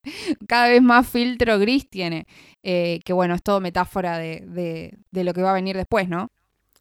[0.49, 2.27] cada vez más filtro gris tiene,
[2.69, 6.09] Eh, que bueno, es todo metáfora de, de, de lo que va a venir después,
[6.09, 6.31] ¿no?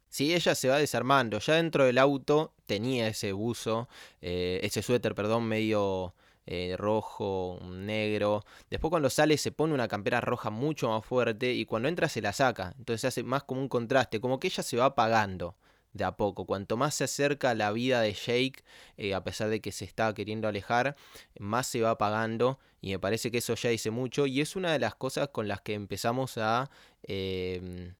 [0.08, 1.38] Sí, ella se va desarmando.
[1.38, 3.88] Ya dentro del auto tenía ese buzo,
[4.20, 6.14] eh, ese suéter, perdón, medio
[6.46, 8.44] eh, rojo, negro.
[8.70, 12.22] Después cuando sale se pone una campera roja mucho más fuerte y cuando entra se
[12.22, 12.74] la saca.
[12.78, 15.56] Entonces hace más como un contraste, como que ella se va apagando
[15.92, 16.46] de a poco.
[16.46, 18.62] Cuanto más se acerca la vida de Jake,
[18.96, 20.96] eh, a pesar de que se está queriendo alejar,
[21.38, 22.58] más se va apagando.
[22.80, 24.26] Y me parece que eso ya dice mucho.
[24.26, 26.70] Y es una de las cosas con las que empezamos a,
[27.02, 27.94] em,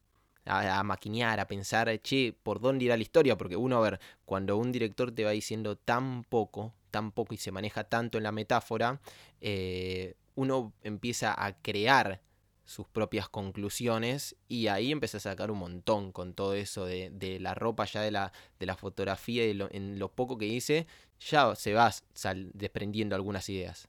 [0.44, 3.36] a, a, maquinear, a pensar, che, ¿por dónde irá la historia?
[3.36, 7.36] Porque uno, a ver, cuando un director te va diciendo tan poco, tan poco y
[7.36, 9.02] se maneja tanto en la metáfora,
[9.42, 12.22] eh, uno empieza a crear
[12.64, 17.52] sus propias conclusiones y ahí empieza a sacar un montón con todo eso de, la
[17.52, 20.86] ropa, ya de la, de la fotografía y en lo poco que hice,
[21.20, 23.88] ya se va sal, desprendiendo algunas ideas.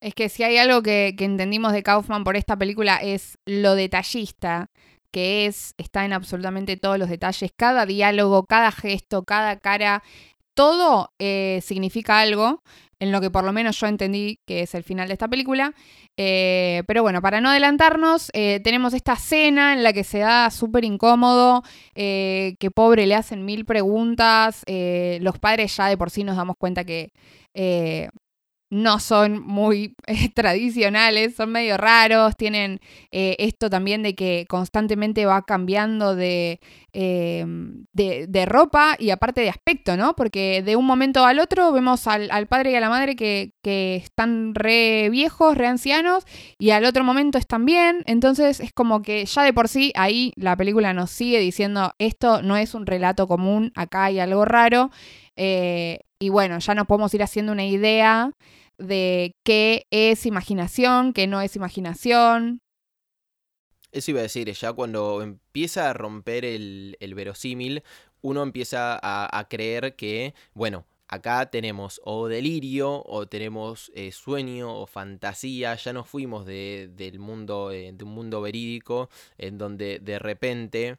[0.00, 3.74] Es que si hay algo que, que entendimos de Kaufman por esta película es lo
[3.74, 4.70] detallista
[5.12, 10.02] que es, está en absolutamente todos los detalles, cada diálogo, cada gesto, cada cara,
[10.54, 12.62] todo eh, significa algo,
[13.02, 15.74] en lo que por lo menos yo entendí que es el final de esta película.
[16.16, 20.50] Eh, pero bueno, para no adelantarnos, eh, tenemos esta escena en la que se da
[20.50, 21.64] súper incómodo,
[21.96, 24.62] eh, que pobre le hacen mil preguntas,
[25.20, 27.10] los padres ya de por sí nos damos cuenta que
[28.72, 32.80] no son muy eh, tradicionales, son medio raros, tienen
[33.10, 36.58] eh, esto también de que constantemente va cambiando de,
[36.94, 37.44] eh,
[37.92, 40.16] de, de, ropa y aparte de aspecto, ¿no?
[40.16, 43.52] Porque de un momento al otro vemos al, al padre y a la madre que,
[43.62, 46.24] que, están re viejos, re ancianos,
[46.58, 50.32] y al otro momento están bien, entonces es como que ya de por sí ahí
[50.36, 54.90] la película nos sigue diciendo esto no es un relato común, acá hay algo raro.
[55.36, 58.30] Eh, y bueno, ya nos podemos ir haciendo una idea
[58.78, 62.60] de qué es imaginación, qué no es imaginación.
[63.92, 67.82] Eso iba a decir, ya cuando empieza a romper el, el verosímil,
[68.22, 74.74] uno empieza a, a, creer que, bueno, acá tenemos o delirio, o tenemos eh, sueño,
[74.80, 79.98] o fantasía, ya nos fuimos de, del mundo, eh, de un mundo verídico, en donde
[79.98, 80.96] de repente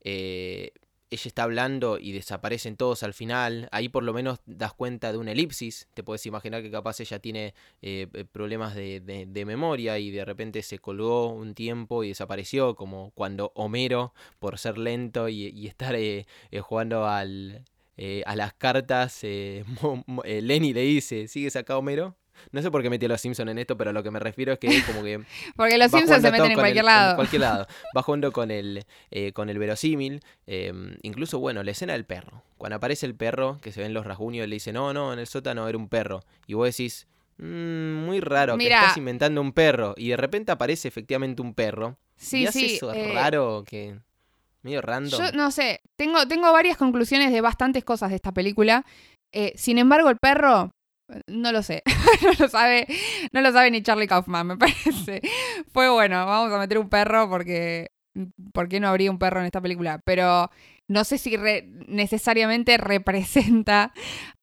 [0.00, 0.72] eh,
[1.10, 5.18] ella está hablando y desaparecen todos al final, ahí por lo menos das cuenta de
[5.18, 10.10] una elipsis, te puedes imaginar que capaz ella tiene eh, problemas de, de, memoria y
[10.10, 15.66] de repente se colgó un tiempo y desapareció, como cuando Homero, por ser lento y,
[15.66, 17.64] estar eh, eh, jugando al,
[17.96, 19.64] eh, a las cartas, eh,
[20.24, 22.16] Lenny le dice, ¿sigues acá Homero?
[22.52, 24.52] No sé por qué metió a los Simpsons en esto, pero lo que me refiero
[24.52, 25.22] es que es como que.
[25.56, 27.10] Porque los Simpsons se meten en cualquier el, lado.
[27.10, 27.66] En cualquier lado.
[27.96, 30.20] Va jugando con el, eh, con el verosímil.
[30.46, 32.42] Eh, incluso, bueno, la escena del perro.
[32.58, 35.26] Cuando aparece el perro, que se ven los rasguños, le dice, no, no, en el
[35.26, 36.22] sótano era un perro.
[36.46, 37.06] Y vos decís,
[37.38, 39.94] mmm, muy raro, que estás inventando un perro.
[39.96, 41.98] Y de repente aparece efectivamente un perro.
[42.16, 42.74] Sí, y hace sí.
[42.76, 43.98] eso eh, raro que.
[44.62, 45.20] medio random.
[45.20, 48.84] Yo no sé, tengo, tengo varias conclusiones de bastantes cosas de esta película.
[49.32, 50.72] Eh, sin embargo, el perro
[51.26, 51.82] no lo sé.
[52.22, 52.86] no lo sabe.
[53.32, 55.20] No lo sabe ni Charlie Kaufman, me parece.
[55.72, 57.90] Fue bueno, vamos a meter un perro porque.
[58.52, 60.00] ¿Por qué no habría un perro en esta película?
[60.04, 60.48] Pero
[60.86, 61.36] no sé si
[61.88, 63.92] necesariamente representa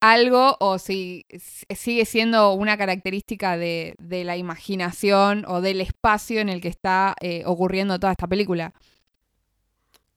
[0.02, 1.26] algo o si
[1.70, 7.16] sigue siendo una característica de, de, la imaginación o del espacio en el que está
[7.22, 8.74] eh, ocurriendo toda esta película.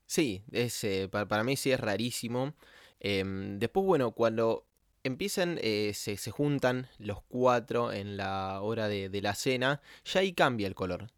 [0.06, 2.54] Sí, es, eh, para, mí sí es rarísimo.
[2.98, 3.22] Eh,
[3.58, 4.66] después, bueno, cuando
[5.04, 10.20] empiezan, eh, se, se, juntan los cuatro en la hora de, de, la cena, ya
[10.20, 11.12] ahí cambia el color.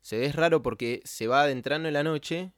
[0.00, 2.52] Se ve raro porque se va adentrando en la noche,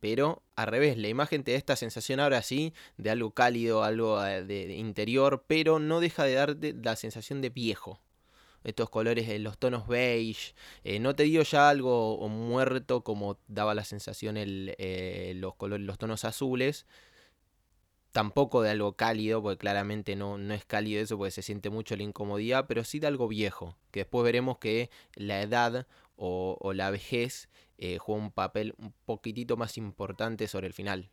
[0.00, 4.20] pero al revés, la imagen te da esta sensación ahora sí de algo cálido, algo
[4.20, 8.00] de, de interior, pero no deja de darte la sensación de viejo.
[8.64, 13.74] Estos colores, eh, los tonos beige, eh, no te dio ya algo muerto como daba
[13.74, 16.86] la sensación el, eh, los, colores, los tonos azules,
[18.12, 21.96] tampoco de algo cálido, porque claramente no, no es cálido eso, porque se siente mucho
[21.96, 26.90] la incomodidad, pero sí de algo viejo, que después veremos que la edad o, la
[26.90, 27.48] vejez
[27.78, 31.10] eh, juega un papel un poquitito más importante sobre el final.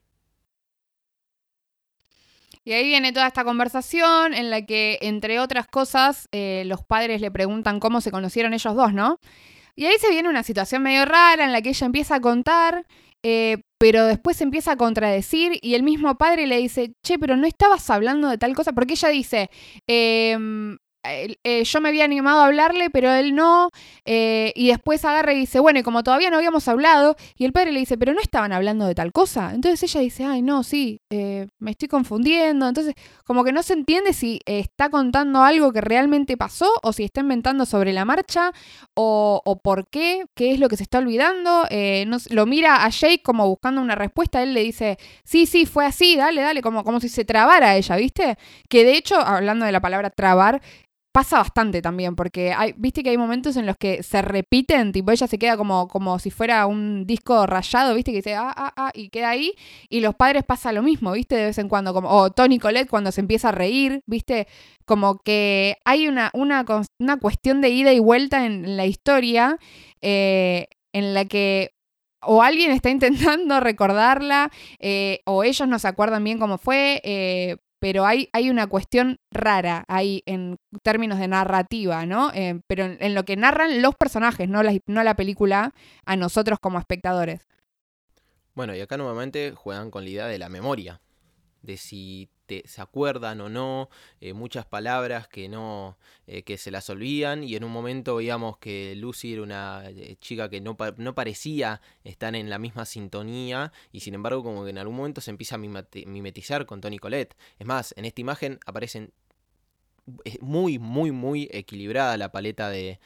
[2.64, 7.22] Y ahí viene toda esta conversación en la que, entre otras cosas, eh, los padres
[7.22, 9.20] le preguntan cómo se conocieron ellos dos, ¿no?
[9.76, 12.86] Y ahí se viene una situación medio rara en la que ella empieza a contar,
[13.24, 17.38] eh, pero después se empieza a contradecir y el mismo padre le dice, che, pero
[17.38, 19.50] no estabas hablando de tal cosa, porque ella dice,
[19.88, 20.38] eh,
[21.04, 23.70] eh, yo me había animado a hablarle, pero él no.
[24.06, 27.54] Eh, y después agarra y dice, bueno, y como todavía no habíamos hablado, y el
[27.54, 29.52] padre le dice, pero no estaban hablando de tal cosa.
[29.54, 32.68] Entonces ella dice, ay, no, sí, eh, me estoy confundiendo.
[32.68, 37.04] Entonces, como que no se entiende si está contando algo que realmente pasó o si
[37.04, 38.52] está inventando sobre la marcha
[38.94, 41.66] o, o por qué, qué es lo que se está olvidando.
[41.70, 44.44] Eh, no, lo mira a Jake como buscando una respuesta.
[44.44, 47.96] Él le dice, sí, sí, fue así, dale, dale, como, como si se trabara ella,
[47.96, 48.38] ¿viste?
[48.68, 50.62] Que de hecho, hablando de la palabra trabar,
[51.12, 55.12] pasa bastante también, porque hay, viste que hay momentos en los que se repiten, tipo
[55.12, 58.74] ella se queda como, como si fuera un disco rayado, viste, que dice, ah, ah,
[58.76, 59.54] ah, y queda ahí,
[59.90, 62.90] y los padres pasa lo mismo, viste, de vez en cuando, como, o Tony Colette
[62.90, 64.48] cuando se empieza a reír, viste,
[64.86, 66.66] como que hay una, una,
[67.00, 69.58] una cuestión de ida y vuelta en la historia
[70.02, 71.72] eh, en la que
[72.22, 77.58] o alguien está intentando recordarla, eh, o ellos no se acuerdan bien cómo fue, eh,
[77.80, 82.32] pero hay, hay una cuestión rara ahí en términos de narrativa, ¿no?
[82.34, 85.74] Eh, pero en, lo que narran los personajes, no la, no la película,
[86.06, 87.48] a nosotros como espectadores.
[88.54, 91.02] Bueno, y acá nuevamente juegan con la idea de la memoria,
[91.62, 92.30] de si
[92.66, 93.90] se acuerdan o no,
[94.22, 98.58] eh, muchas palabras que no, eh, que se las olvidan y en un momento veíamos
[98.58, 103.72] que Lucy era una eh, chica que no, no, parecía estar en la misma sintonía
[103.92, 107.36] y sin embargo como que en algún momento se empieza a mimetizar con Tony Colette.
[107.58, 109.12] Es más, en esta imagen aparecen
[110.42, 113.00] muy, muy, muy equilibrada la paleta de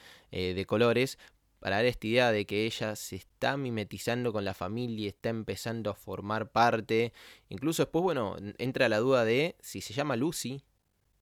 [0.66, 1.18] colores,
[1.64, 5.88] para dar esta idea de que ella se está mimetizando con la familia, está empezando
[5.88, 7.14] a formar parte.
[7.48, 10.62] Incluso después, bueno, entra la duda de si se llama Lucy.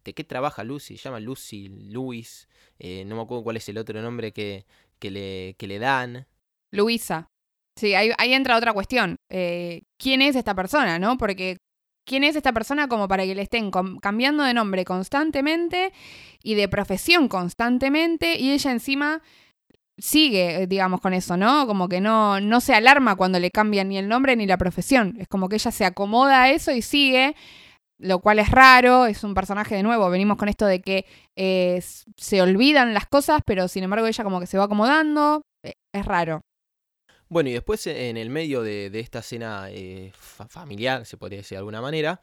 [0.02, 0.96] ¿De qué trabaja Lucy?
[0.96, 2.48] Se llama Lucy, Luis.
[2.81, 4.66] Eh, no me acuerdo cuál es el otro nombre que,
[4.98, 6.26] que, le, dan.
[6.72, 7.28] Luisa.
[7.78, 9.14] Sí, ahí, entra otra cuestión.
[9.31, 11.18] Eh, ¿Quién es esta persona, no?
[11.18, 11.59] Porque
[12.05, 15.92] quién es esta persona como para que le estén cambiando de nombre constantemente
[16.42, 19.22] y de profesión constantemente y ella encima
[20.02, 21.64] sigue, eh, digamos, con eso, ¿no?
[21.68, 25.14] Como que no, no se alarma cuando le cambian ni el nombre ni la profesión.
[25.20, 27.36] Es como que ella se acomoda a eso y sigue,
[27.98, 30.10] lo cual es raro, es un personaje de nuevo.
[30.10, 31.80] Venimos con esto de que eh,
[32.16, 35.42] se olvidan las cosas, pero sin embargo ella como que se va acomodando.
[35.62, 36.40] Eh, es raro.
[37.28, 39.68] Bueno, y después en el medio de, esta escena
[40.12, 42.20] familiar, se podría decir de alguna manera,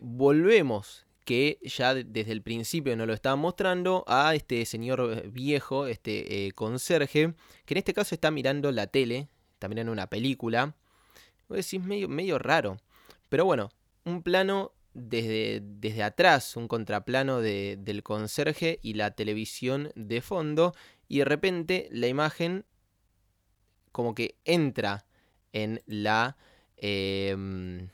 [0.00, 6.46] volvemos que ya desde el principio no lo estaban mostrando a este señor viejo, este
[6.46, 10.74] eh, conserje, que en este caso está mirando la tele, está mirando una película.
[11.50, 12.78] Es medio, medio raro.
[13.28, 13.70] Pero bueno,
[14.04, 20.74] un plano desde, desde atrás, un contraplano del conserje y la televisión de fondo.
[21.08, 22.64] Y de repente la imagen
[23.92, 25.04] como que entra
[25.52, 26.36] en la...
[26.76, 27.88] Em,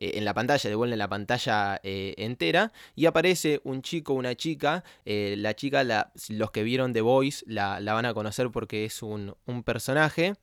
[0.00, 4.36] eh, en la pantalla, devuelve en la pantalla eh, entera, y aparece un chico, una
[4.36, 8.84] chica, eh, la chica, la, los que vieron The Voice la, van a conocer porque
[8.84, 9.34] es un,
[9.64, 10.34] personaje,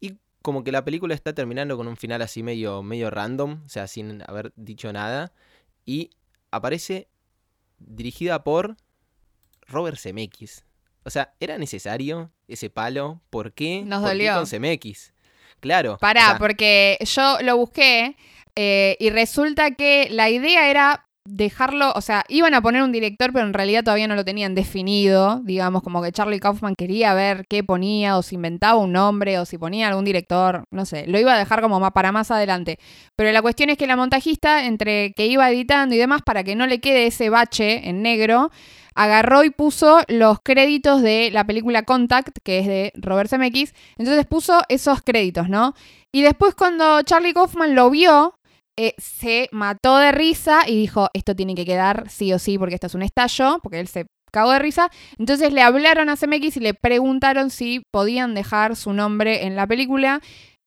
[0.00, 3.68] y como que la película está terminando con un final así medio, medio random, o
[3.68, 5.32] sea, sin haber dicho nada,
[5.86, 6.10] y
[6.50, 7.08] aparece
[7.78, 8.76] dirigida por
[9.68, 10.64] Robert Zemeckis.
[11.04, 13.20] O sea, ¿era necesario ese palo?
[13.30, 13.82] ¿Por qué?
[13.86, 14.34] Nos dolió.
[14.34, 15.14] con Zemeckis?
[15.60, 15.98] Claro.
[15.98, 18.16] Pará, porque yo lo busqué
[18.56, 23.32] eh, y resulta que la idea era dejarlo, o sea, iban a poner un director,
[23.32, 27.46] pero en realidad todavía no lo tenían definido, digamos, como que Charlie Kaufman quería ver
[27.48, 31.18] qué ponía, o si inventaba un nombre, o si ponía algún director, no sé, lo
[31.18, 32.78] iba a dejar como para más adelante.
[33.16, 36.56] Pero la cuestión es que la montajista, entre que iba editando y demás, para que
[36.56, 38.50] no le quede ese bache en negro,
[38.94, 44.26] agarró y puso los créditos de la película Contact, que es de Robert Zemeckis, entonces
[44.26, 45.74] puso esos créditos, ¿no?
[46.12, 48.39] Y después cuando Charlie Kaufman lo vio,
[48.82, 52.76] eh, se mató de risa y dijo, esto tiene que quedar sí o sí porque
[52.76, 54.90] esto es un estallo, porque él se cagó de risa.
[55.18, 59.66] Entonces le hablaron a CMX y le preguntaron si podían dejar su nombre en la
[59.66, 60.22] película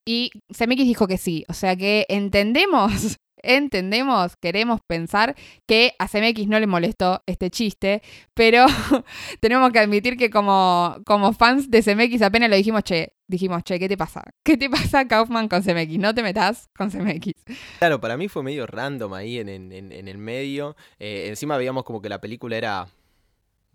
[0.06, 1.44] y CMX dijo que sí.
[1.48, 5.36] O sea que entendemos entendemos, queremos pensar
[5.68, 8.02] que a CMX no le molestó este chiste,
[8.34, 8.66] pero
[9.40, 13.80] tenemos que admitir que como, como fans de CMX apenas lo dijimos, che, dijimos, che,
[13.80, 14.24] ¿qué te pasa?
[14.44, 15.98] ¿Qué te pasa Kaufman con CMX?
[15.98, 17.34] No te metas con CMX.
[17.80, 20.76] Claro, para mí fue medio random ahí en, el medio.
[21.00, 22.88] Eh, encima veíamos como que la película era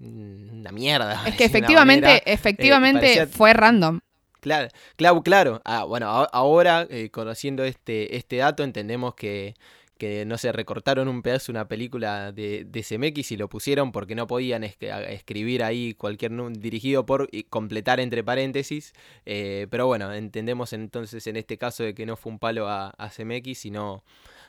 [0.01, 1.25] una mierda.
[1.27, 4.01] Es que efectivamente, eh, efectivamente fue random.
[4.41, 5.61] Claro, claro, claro.
[5.65, 9.55] Ah, bueno, ahora eh, conociendo este, este dato entendemos que,
[9.99, 14.15] que no se recortaron un pedazo una película de, de CMX y lo pusieron porque
[14.15, 18.93] no podían escribir ahí cualquier dirigido por y completar entre paréntesis.
[19.27, 22.91] Eh, pero bueno, entendemos entonces en este caso de que no fue un palo a,
[22.91, 24.05] a CMX, sino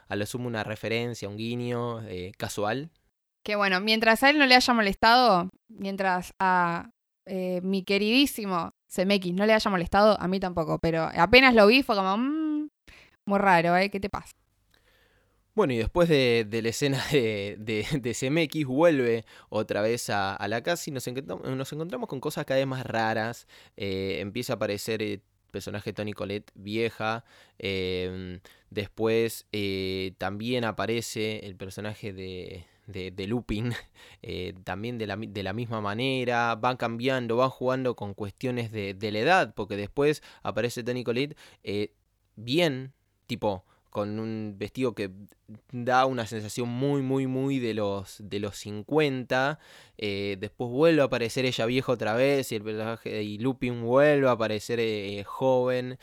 [0.08, 2.91] a lo sumo una referencia, un guiño eh, casual.
[3.43, 6.91] Que bueno, mientras a él no le haya molestado, mientras a
[7.62, 11.95] mi queridísimo CMX no le haya molestado, a mí tampoco, pero apenas lo vi fue
[11.95, 12.69] como, mmm,
[13.25, 13.89] muy raro, ¿eh?
[13.89, 14.36] ¿Qué te pasa?
[15.56, 20.89] Bueno, y después de, la escena de, de, CMX, vuelve otra vez a, la casa
[20.89, 23.47] y nos, encontramos con cosas cada vez más raras.
[23.76, 27.26] Eh, empieza a aparecer el personaje Tony Colette vieja.
[27.57, 28.39] Em,
[28.70, 33.73] después eh, también aparece el personaje de, de, de Lupin,
[34.21, 38.93] eh, también de la, de la misma manera, van cambiando, van jugando con cuestiones de,
[38.93, 41.93] de la edad, porque después aparece Tony Collette eh,
[42.35, 42.93] bien,
[43.27, 45.11] tipo, con un vestido que
[45.71, 49.59] da una sensación muy, muy, muy de los, de los 50.
[49.97, 54.27] eh, después vuelve a aparecer ella vieja otra vez y el personaje y Lupin vuelve
[54.27, 55.97] a aparecer eh, joven.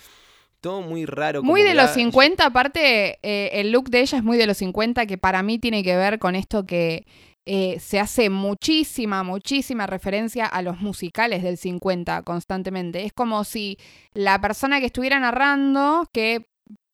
[0.61, 1.43] Todo muy raro.
[1.43, 4.57] Muy de los da- 50, aparte, eh, el look de ella es muy de los
[4.57, 7.05] 50, que para mí tiene que ver con esto que
[7.49, 13.05] eh, se hace muchísima, muchísima referencia a los musicales del 50 constantemente.
[13.05, 13.79] Es como si
[14.15, 16.47] la persona que estuviera narrando, que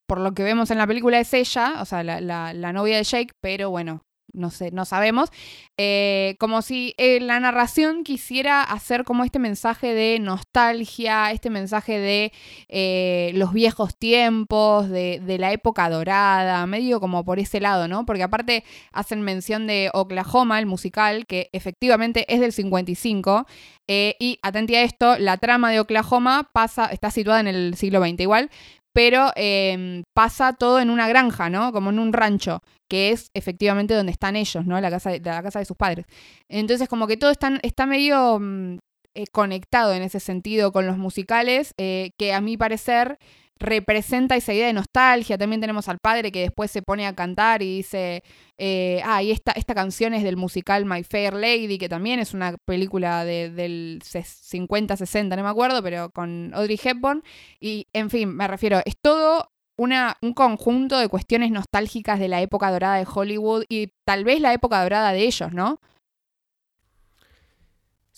[0.06, 2.98] por lo que vemos en la película es ella, o sea, la, la- la novia
[2.98, 4.02] de Jake, pero bueno,
[4.32, 5.30] no sé, no sabemos,
[5.76, 11.98] eh, como si eh, la narración quisiera hacer como este mensaje de nostalgia, este mensaje
[11.98, 12.32] de
[12.68, 18.06] eh, los viejos tiempos, de, de la época dorada, medio como por ese lado, ¿no?
[18.06, 23.46] Porque aparte hacen mención de Oklahoma, el musical, que efectivamente es del 55,
[23.88, 28.00] eh, y atenti a esto, la trama de Oklahoma pasa, está situada en el siglo
[28.00, 28.50] XX igual,
[28.92, 31.72] pero eh, pasa todo en una granja, ¿no?
[31.72, 34.80] Como en un rancho, que es efectivamente donde están ellos, ¿no?
[34.80, 36.06] La casa de, la casa de sus padres.
[36.48, 38.78] Entonces, como que todo está, está medio mm,
[39.14, 43.18] eh, conectado en ese sentido con los musicales, eh, que a mi parecer
[43.62, 45.38] representa esa idea de nostalgia.
[45.38, 48.22] También tenemos al padre que después se pone a cantar y dice,
[48.58, 52.34] eh, ah, y esta, esta canción es del musical My Fair Lady, que también es
[52.34, 57.22] una película de, del 50-60, no me acuerdo, pero con Audrey Hepburn.
[57.60, 62.42] Y, en fin, me refiero, es todo una, un conjunto de cuestiones nostálgicas de la
[62.42, 65.80] época dorada de Hollywood y tal vez la época dorada de ellos, ¿no?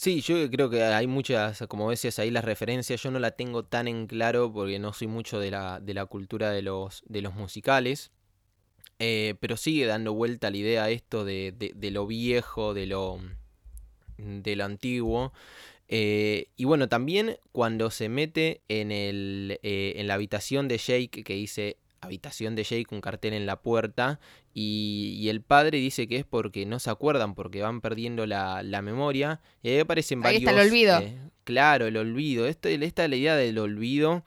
[0.04, 3.02] Sí, yo creo que hay muchas, como decías ahí, las referencias.
[3.02, 6.04] Yo no la tengo tan en claro porque no soy mucho de la, de la
[6.04, 8.10] cultura de los, de los musicales.
[8.98, 13.18] Eh, pero sigue dando vuelta la idea esto de, de- lo viejo, de lo,
[14.18, 15.32] de lo antiguo.
[15.88, 21.24] Eh, y bueno, también cuando se mete en, el, eh, en la habitación de Jake,
[21.24, 24.20] que dice habitación de Jake, un cartel en la puerta,
[24.54, 28.62] y, y el padre dice que es porque no se acuerdan, porque van perdiendo la,
[28.62, 29.40] la memoria.
[29.62, 30.52] Y ahí aparecen Ahí varios...
[30.52, 30.98] está el olvido.
[31.00, 32.46] eh, claro, el olvido.
[32.46, 34.24] Esto, esta es la idea del olvido.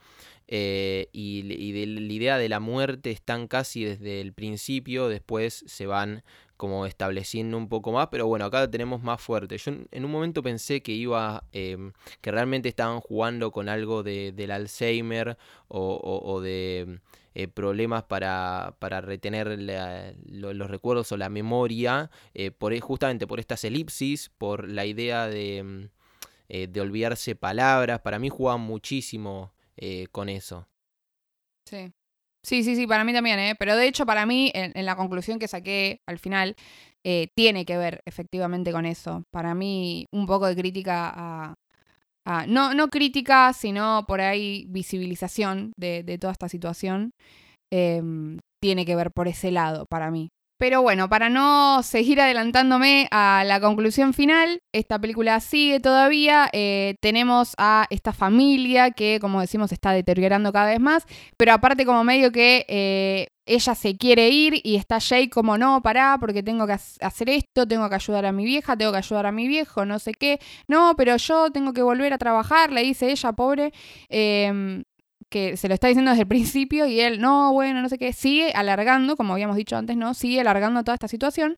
[0.50, 5.64] eh, y, y de la idea de la muerte están casi desde el principio, después
[5.66, 6.22] se van
[6.56, 9.58] como estableciendo un poco más, pero bueno, acá lo tenemos más fuerte.
[9.58, 14.32] Yo en- un momento pensé que iba, em, que realmente estaban jugando con algo de,
[14.32, 15.36] del Alzheimer
[15.68, 16.98] o, o- o de
[17.34, 19.58] eh, problemas para, para retener
[20.26, 25.26] los recuerdos o la memoria, eh, por, e- justamente por estas elipsis, por la idea
[25.28, 25.88] de, em,
[26.48, 28.00] eh, de olvidarse palabras.
[28.00, 29.52] Para mí jugaban muchísimo
[30.10, 30.66] con eso.
[31.64, 31.92] Sí.
[32.42, 33.54] Sí, sí, sí, para mí también, ¿eh?
[33.58, 36.56] Pero de hecho, para mí, en, en la conclusión que saqué al final,
[37.34, 39.24] tiene que ver efectivamente con eso.
[39.30, 41.54] Para mí, un poco de crítica a.
[42.28, 47.10] a- no, no crítica, sino por ahí visibilización de, de toda esta situación.
[47.72, 50.30] em, tiene que ver por ese lado, para mí.
[50.58, 56.48] Pero bueno, para no seguir adelantándome a la conclusión final, esta película sigue todavía.
[56.52, 61.04] eh, tenemos a esta familia que, como decimos, está deteriorando cada vez más.
[61.36, 65.80] Pero aparte, como medio que eh, ella se quiere ir y está Jake como, no,
[65.80, 68.98] pará, porque tengo que hac- hacer esto, tengo que ayudar a mi vieja, tengo que
[68.98, 70.40] ayudar a mi viejo, no sé qué.
[70.66, 73.72] No, pero yo tengo que volver a trabajar, le dice ella, pobre.
[74.08, 74.82] em,
[75.30, 78.12] que se lo está diciendo desde el principio y él, no, bueno, no sé qué,
[78.12, 80.14] sigue alargando, como habíamos dicho antes, ¿no?
[80.14, 81.56] Sigue alargando toda esta situación.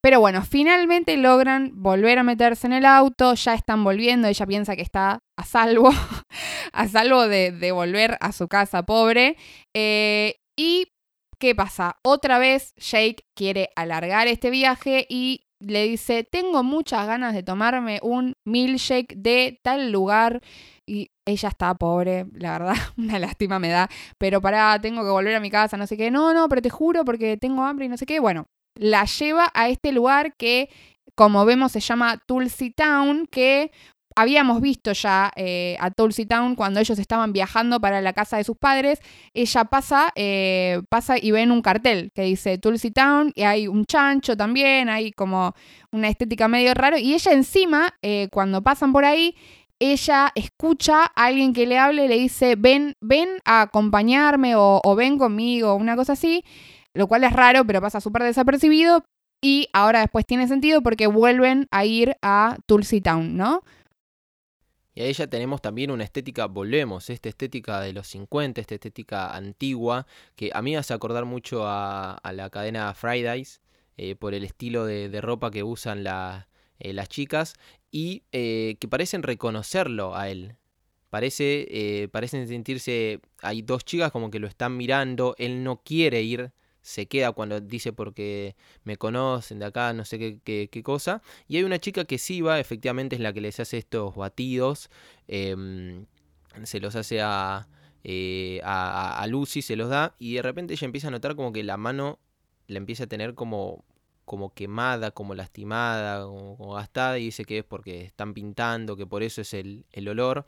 [0.00, 4.76] Pero bueno, finalmente logran volver a meterse en el auto, ya están volviendo, ella piensa
[4.76, 5.90] que está a salvo,
[6.72, 9.36] a salvo de, de volver a su casa pobre.
[9.74, 10.92] Eh, y,
[11.40, 11.96] ¿qué pasa?
[12.04, 18.00] Otra vez Jake quiere alargar este viaje y le dice, tengo muchas ganas de tomarme
[18.02, 20.40] un milkshake de tal lugar.
[20.86, 23.88] Y ella está pobre, la verdad, una lástima me da.
[24.18, 26.10] Pero pará, tengo que volver a mi casa, no sé qué.
[26.10, 28.20] No, no, pero te juro porque tengo hambre y no sé qué.
[28.20, 30.70] Bueno, la lleva a este lugar que,
[31.14, 33.72] como vemos, se llama Tulsi Town, que
[34.18, 38.42] habíamos visto ya eh, a Tulsi Town cuando ellos estaban viajando para la casa de
[38.42, 39.00] sus padres.
[39.32, 43.84] Ella pasa, eh, pasa y ven un cartel que dice Tulsi Town y hay un
[43.86, 45.54] chancho también, hay como
[45.92, 46.98] una estética medio raro.
[46.98, 49.36] Y ella encima, eh, cuando pasan por ahí,
[49.78, 54.80] ella escucha a alguien que le hable y le dice, ven, ven a acompañarme o,
[54.82, 56.42] o ven conmigo, una cosa así,
[56.92, 59.04] lo cual es raro, pero pasa súper desapercibido.
[59.40, 63.62] Y ahora después tiene sentido porque vuelven a ir a Tulsi Town, ¿no?
[64.98, 69.32] Y a ella tenemos también una estética, volvemos, esta estética de los 50, esta estética
[69.32, 73.60] antigua, que a mí me hace acordar mucho a, la cadena Fridays,
[73.96, 77.54] eh, por el estilo de, ropa que usan eh, las chicas
[77.92, 80.56] y eh, que parecen reconocerlo a él.
[81.10, 86.50] Parece, parecen sentirse, hay dos chicas como que lo están mirando, él no quiere ir,
[86.88, 91.20] se queda cuando dice porque me conocen de acá, no sé qué, qué- cosa.
[91.46, 94.88] Y hay una chica que sí va, efectivamente es la que les hace estos batidos,
[95.26, 96.06] em,
[96.64, 97.68] se los hace a,
[98.04, 101.52] eh, a, a- Lucy, se los da, y de repente ella empieza a notar como
[101.52, 102.18] que la mano
[102.68, 103.84] la empieza a tener como,
[104.24, 109.06] como quemada, como lastimada, como, como gastada, y dice que es porque están pintando, que
[109.06, 110.46] por eso es el, el olor.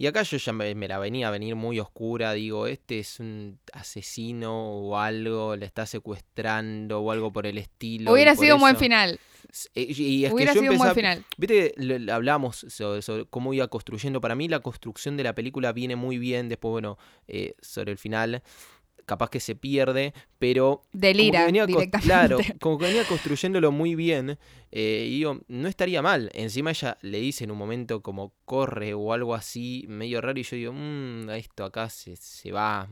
[0.00, 3.20] Y acá yo ya me, me la venía a venir muy oscura, digo, este es
[3.20, 8.10] un asesino o algo, le está secuestrando o algo por el estilo.
[8.10, 9.20] Hubiera sido un buen eso- final.
[9.74, 11.24] Y, y es Hubiera que yo sido un buen final.
[11.36, 14.22] Viste, lo hablamos sobre, sobre cómo iba construyendo.
[14.22, 16.48] Para mí la construcción de la película viene muy bien.
[16.48, 16.96] Después, bueno,
[17.28, 18.42] eh, sobre el final,
[19.10, 20.82] capaz que se pierde, pero...
[20.92, 21.98] Delira directamente.
[21.98, 24.38] Claro, como que venía construyéndolo muy bien.
[24.70, 26.30] eh, y digo, no estaría mal.
[26.32, 30.38] Encima ella le dice en un momento como corre o algo así, medio raro.
[30.38, 32.88] Y yo digo, mmm, esto acá se, se va.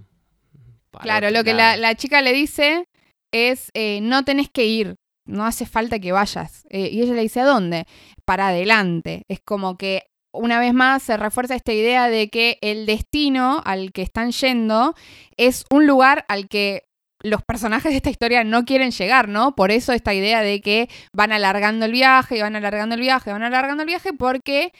[1.00, 1.82] Claro, lo que la, lado".
[1.82, 2.88] la chica le dice
[3.32, 6.66] es, eh, no tenés que ir, no hace falta que vayas.
[6.70, 7.84] Eh, y ella le dice, ¿a dónde?
[8.24, 9.22] Para adelante.
[9.28, 10.02] Es como que
[10.32, 14.94] una vez más se refuerza esta idea de que el destino al que están yendo
[15.36, 16.84] es un lugar al que
[17.22, 19.54] los personajes de esta historia no quieren llegar, ¿no?
[19.54, 23.42] Por eso esta idea de que van alargando el viaje, van alargando el viaje, van
[23.42, 24.72] alargando el viaje, porque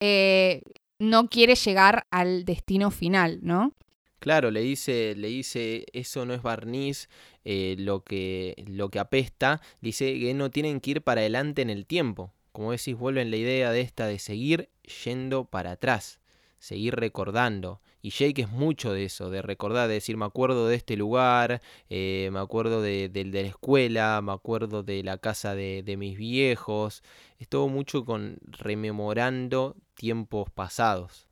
[0.00, 0.62] eh,
[0.98, 3.72] no quiere llegar al destino final, ¿no?
[4.18, 7.08] Claro, le dice, le dice, eso no es barniz,
[7.44, 11.70] eh, lo, que, lo que apesta, dice que no tienen que ir para adelante en
[11.70, 12.32] el tiempo.
[12.56, 14.70] Como decís, vuelven la idea de esta de seguir
[15.04, 16.20] yendo para atrás,
[16.58, 17.82] seguir recordando.
[18.00, 21.60] Y Jake es mucho de eso, de recordar, de decir, me acuerdo de este lugar,
[21.90, 26.16] eh, me acuerdo de, de- la escuela, me acuerdo de la casa de, de mis
[26.16, 27.02] viejos.
[27.38, 31.25] Es todo mucho con rememorando tiempos pasados.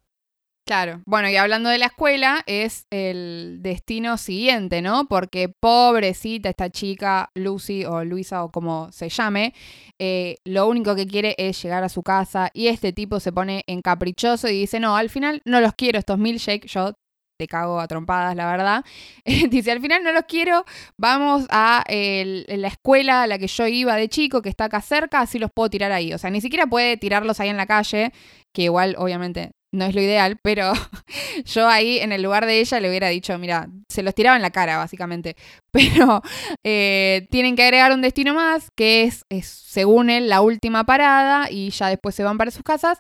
[0.66, 1.02] Claro.
[1.04, 5.06] Bueno, y hablando de la escuela, es el destino siguiente, ¿no?
[5.08, 9.52] Porque pobrecita esta chica, Lucy o Luisa o como se llame,
[9.98, 13.64] eh, lo único que quiere es llegar a su casa y este tipo se pone
[13.66, 16.94] encaprichoso y dice, no, al final no los quiero estos milkshake, yo
[17.38, 18.84] te cago a trompadas, la verdad.
[19.50, 20.64] dice, al final no los quiero,
[20.96, 25.20] vamos a la escuela a la que yo iba de chico, que está acá cerca,
[25.20, 26.14] así los puedo tirar ahí.
[26.14, 28.12] O sea, ni siquiera puede tirarlos ahí en la calle,
[28.54, 30.72] que igual obviamente no es lo ideal, pero
[31.44, 34.42] yo ahí en el lugar de ella le hubiera dicho, mira, se los tiraba en
[34.42, 35.36] la cara básicamente,
[35.70, 36.22] pero
[36.62, 41.50] eh, tienen que agregar un destino más, que es, es, según él la última parada
[41.50, 42.98] y ya después se van para sus casas,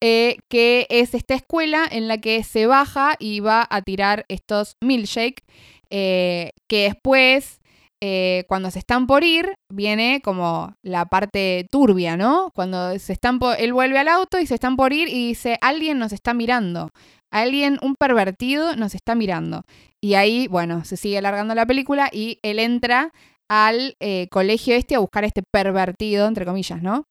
[0.00, 4.76] eh, que es esta escuela en la que se baja y va a tirar estos
[4.80, 5.44] milkshake,
[5.90, 7.60] eh, que después
[8.02, 12.50] eh, cuando se están por ir, viene como la parte turbia, ¿no?
[12.54, 15.58] Cuando se están por, él vuelve al auto y se están por ir y dice,
[15.62, 16.90] alguien nos está mirando,
[17.30, 19.64] alguien, un pervertido nos está mirando.
[20.00, 23.12] Y ahí, bueno, se sigue alargando la película y él entra
[23.48, 27.04] al eh, colegio este a buscar a este pervertido, entre comillas, ¿no?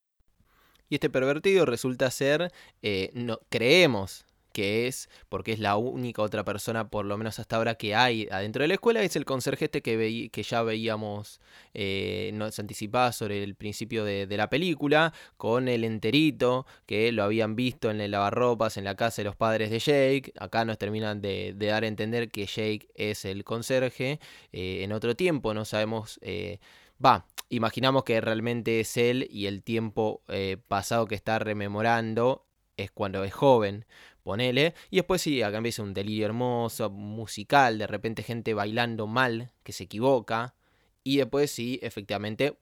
[0.88, 2.51] Y este pervertido resulta ser,
[2.83, 4.25] eh, no, creemos
[4.55, 8.29] que es, porque es la única otra persona, por lo menos hasta ahora, que hay
[8.31, 11.41] adentro de la escuela, es el conserje este que, veí- que ya veíamos,
[11.73, 17.57] eh, nos anticipaba sobre el principio de, la película, con el enterito, que lo habían
[17.57, 20.31] visto en el lavarropas, en la casa de los padres de Jake.
[20.39, 24.19] Acá nos terminan de, de dar a entender que Jake es el conserje.
[24.53, 26.17] eh, en otro tiempo, no sabemos...
[26.21, 26.59] eh,
[27.05, 32.45] Va, imaginamos que realmente es él y el tiempo eh, pasado que está rememorando
[32.78, 33.86] es cuando es joven,
[34.23, 34.73] ponele.
[34.89, 39.71] Y después sí, acá empieza un delirio hermoso, musical, de repente gente bailando mal, que
[39.71, 40.55] se equivoca.
[41.03, 42.57] Y después sí, efectivamente,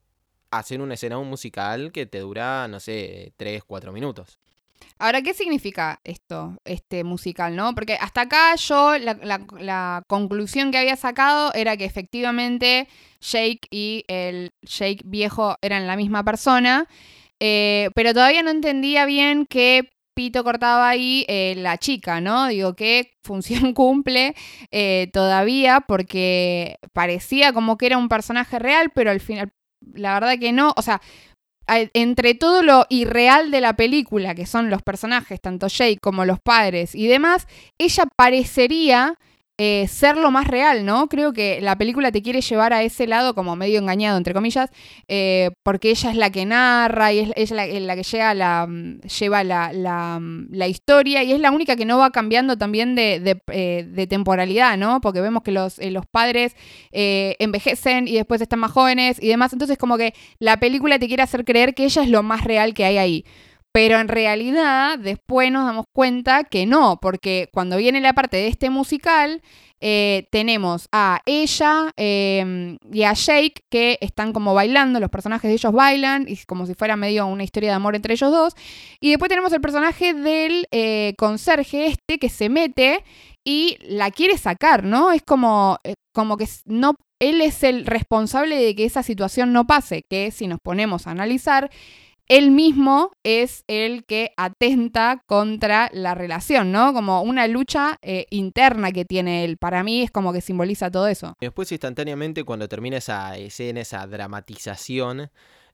[0.51, 4.39] hacen una escena musical que te dura, no sé, 3, 4 minutos.
[4.99, 7.74] Ahora, ¿qué significa esto, este musical, no?
[7.74, 12.88] Porque hasta acá yo, la conclusión que había sacado era que efectivamente
[13.22, 16.88] Jake y el Jake viejo eran la misma persona,
[17.39, 22.47] eh, pero todavía no entendía bien qué pito cortaba ahí eh, la chica, ¿no?
[22.47, 24.36] Digo, qué función cumple
[24.72, 29.51] eh, todavía, porque parecía como que era un personaje real, pero al final,
[29.93, 31.01] la verdad que no, o sea,
[31.68, 36.39] entre todo lo irreal de la película, que son los personajes, tanto Jake como los
[36.39, 37.47] padres y demás,
[37.78, 39.18] ella parecería
[39.60, 41.08] eh, ser lo más real, ¿no?
[41.08, 44.72] Creo que la película te quiere llevar a ese lado como medio engañado, entre comillas,
[45.08, 49.01] eh, porque ella es la que narra y es ella la, que llega la, mm,
[49.01, 53.41] lleva la, mm, la, historia y es la única que no va cambiando también de,
[53.51, 55.01] eh, temporalidad, ¿no?
[55.01, 56.56] Porque vemos que los, los padres
[56.91, 61.22] envejecen y después están más jóvenes y demás, entonces como que la película te quiere
[61.22, 63.26] hacer creer que ella es lo más real que hay ahí.
[63.74, 68.47] Pero en realidad después nos damos cuenta que no, porque cuando viene la parte de
[68.47, 69.41] este musical,
[69.82, 75.55] eh, tenemos a ella em, y a Jake que están como bailando, los personajes de
[75.55, 78.53] ellos bailan, y como si fuera medio una historia de amor entre ellos dos.
[79.01, 83.03] Y después tenemos el personaje del eh, conserje este que se mete
[83.43, 85.11] y la quiere sacar, ¿no?
[85.11, 89.65] Es como, eh, como que no, él es el responsable de que esa situación no
[89.65, 91.71] pase, que si nos ponemos a analizar,
[92.38, 96.91] él mismo es el que atenta contra la relación, ¿no?
[96.91, 99.57] Como una lucha eh, interna que tiene él.
[99.57, 101.38] Para mí es como que simboliza todo eso.
[101.39, 105.29] Después instantáneamente cuando termina esa escena, esa dramatización,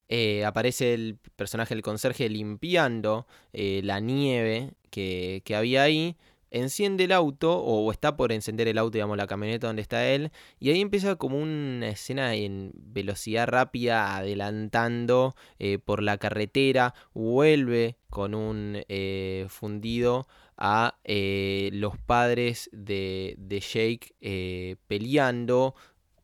[0.10, 6.18] eh, aparece el personaje del conserje limpiando eh, la nieve que, que había ahí
[6.52, 10.32] enciende el auto o está por encender el auto, digamos, la camioneta donde está él,
[10.60, 17.97] y ahí empieza como una escena en velocidad rápida adelantando eh, por la carretera, vuelve
[18.10, 20.28] con un eh, fundido
[20.58, 25.76] a eh, los padres de, de Jake peleando,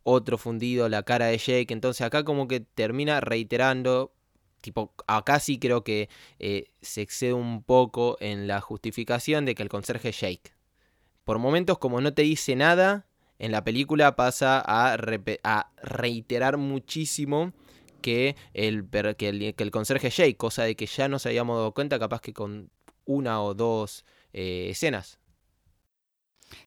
[0.03, 4.11] otro fundido, la cara de Jake, entonces acá como que termina reiterando
[4.65, 6.09] tipo, acá sí creo que
[6.39, 10.51] eh, se excede un poco en la justificación de que el conserje es Jake.
[11.23, 13.05] Por momentos, como no te dice nada,
[13.37, 14.97] en la película pasa a,
[15.77, 17.53] reiterar muchísimo
[18.01, 18.87] que el,
[19.17, 22.33] que, el, conserje es Jake, cosa de que ya nos habíamos dado cuenta capaz que
[22.33, 22.71] con
[23.05, 24.03] una o dos
[24.33, 25.19] eh, escenas.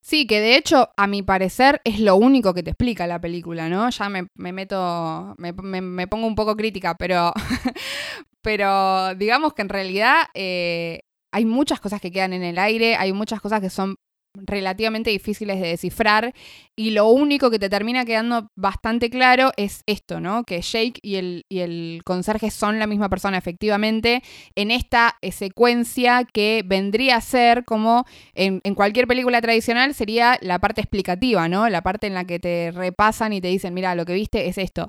[0.00, 3.68] Sí, que de hecho, a mi parecer, es lo único que te explica la película,
[3.68, 3.90] ¿no?
[3.90, 7.32] Ya me, meto, me, pongo un poco crítica, pero,
[8.42, 11.02] pero digamos que en realidad eh,
[11.32, 13.96] hay muchas cosas que quedan en el aire, hay muchas cosas que son
[14.44, 16.34] relativamente difíciles de descifrar
[16.76, 20.44] y lo único que te termina quedando bastante claro es esto, ¿no?
[20.44, 24.22] Que Jake y el, y el conserje son la misma persona efectivamente
[24.54, 30.38] en esta eh, secuencia que vendría a ser como en, en, cualquier película tradicional sería
[30.40, 31.68] la parte explicativa, ¿no?
[31.68, 34.58] La parte en la que te repasan y te dicen, mira, lo que viste es
[34.58, 34.88] esto.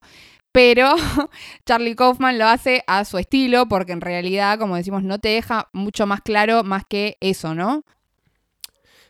[0.51, 0.95] Pero
[1.65, 5.69] Charlie Kaufman lo hace a su estilo porque en realidad, como decimos, no te deja
[5.73, 7.83] mucho más claro más que eso, ¿no?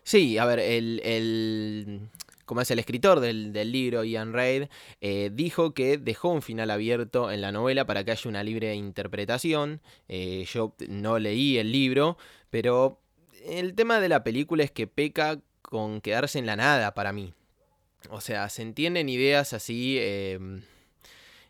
[0.10, 2.10] Sí, a ver, el,
[2.46, 4.64] como es el escritor del, libro, Ian Reid,
[5.02, 8.74] eh, dijo que dejó un final abierto en la novela para que haya una libre
[8.74, 9.82] interpretación.
[10.08, 12.18] Eh, yo no leí el libro,
[12.50, 13.00] pero
[13.46, 17.36] el tema de la película es que peca con quedarse en la nada para mí.
[18.10, 20.64] O sea, se entienden ideas así em,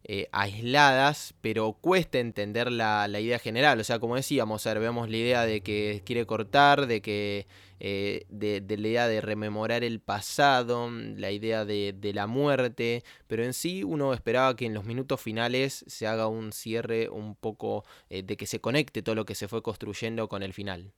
[0.05, 3.79] eh, aisladas, pero cuesta entender la, idea general.
[3.79, 7.47] O sea, como decíamos, vemos la idea de que quiere cortar, de que
[7.81, 13.53] eh, de, la idea de rememorar el pasado, la idea de, la muerte, pero en
[13.53, 18.23] sí uno esperaba que en los minutos finales se haga un cierre un poco eh,
[18.23, 20.91] de que se conecte todo lo que se fue construyendo con el final.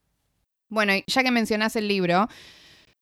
[0.70, 2.28] Bueno, ya que mencionás el libro,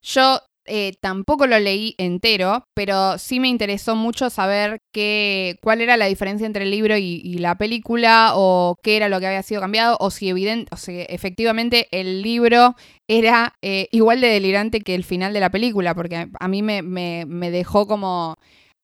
[0.01, 5.97] yo eh, tampoco lo leí entero, pero sí me interesó mucho saber qué, cuál era
[5.97, 9.61] la diferencia entre el libro y, la película, o qué era lo que había sido
[9.61, 10.77] cambiado, o si evidente, o
[11.09, 12.75] efectivamente el libro
[13.07, 16.81] era eh, igual de delirante que el final de la película, porque a mí me,
[16.81, 18.37] me dejó como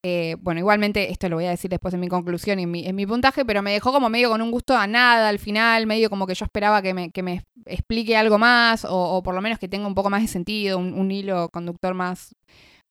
[0.08, 3.06] eh, bueno, igualmente esto lo voy a decir después en mi conclusión y en mi,
[3.08, 6.28] puntaje, pero me dejó como medio con un gusto a nada al final, medio como
[6.28, 9.96] que yo esperaba que me, explique algo más o, por lo menos que tenga un
[9.96, 12.36] poco más de sentido, un, hilo conductor más,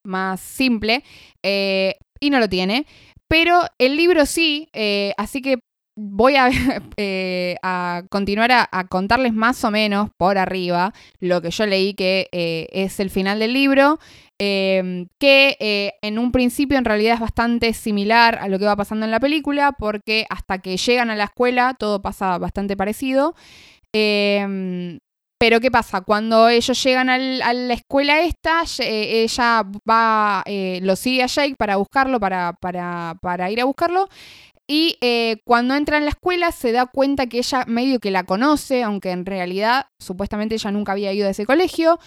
[0.03, 1.05] más simple,
[1.45, 2.85] eh, y no lo tiene.
[3.29, 5.61] Pero el libro sí, eh, así que
[5.97, 6.49] voy a,
[7.63, 13.01] a continuar a, contarles más o menos por arriba lo que yo leí que es
[13.01, 13.99] el final del libro.
[14.41, 18.75] Em, que eh, en un principio en realidad es bastante similar a lo que va
[18.75, 23.35] pasando en la película, porque hasta que llegan a la escuela todo pasa bastante parecido.
[23.93, 24.99] Em,
[25.39, 26.01] pero ¿qué pasa?
[26.01, 31.57] Cuando ellos llegan a la escuela esta, eh, ella va, eh, lo sigue a Jake
[31.57, 34.09] para buscarlo, para, para, para ir a buscarlo.
[34.67, 34.99] Y
[35.45, 39.11] cuando entra en la escuela se da cuenta que ella medio que la conoce, aunque
[39.11, 41.99] en realidad supuestamente ella nunca había ido a ese colegio.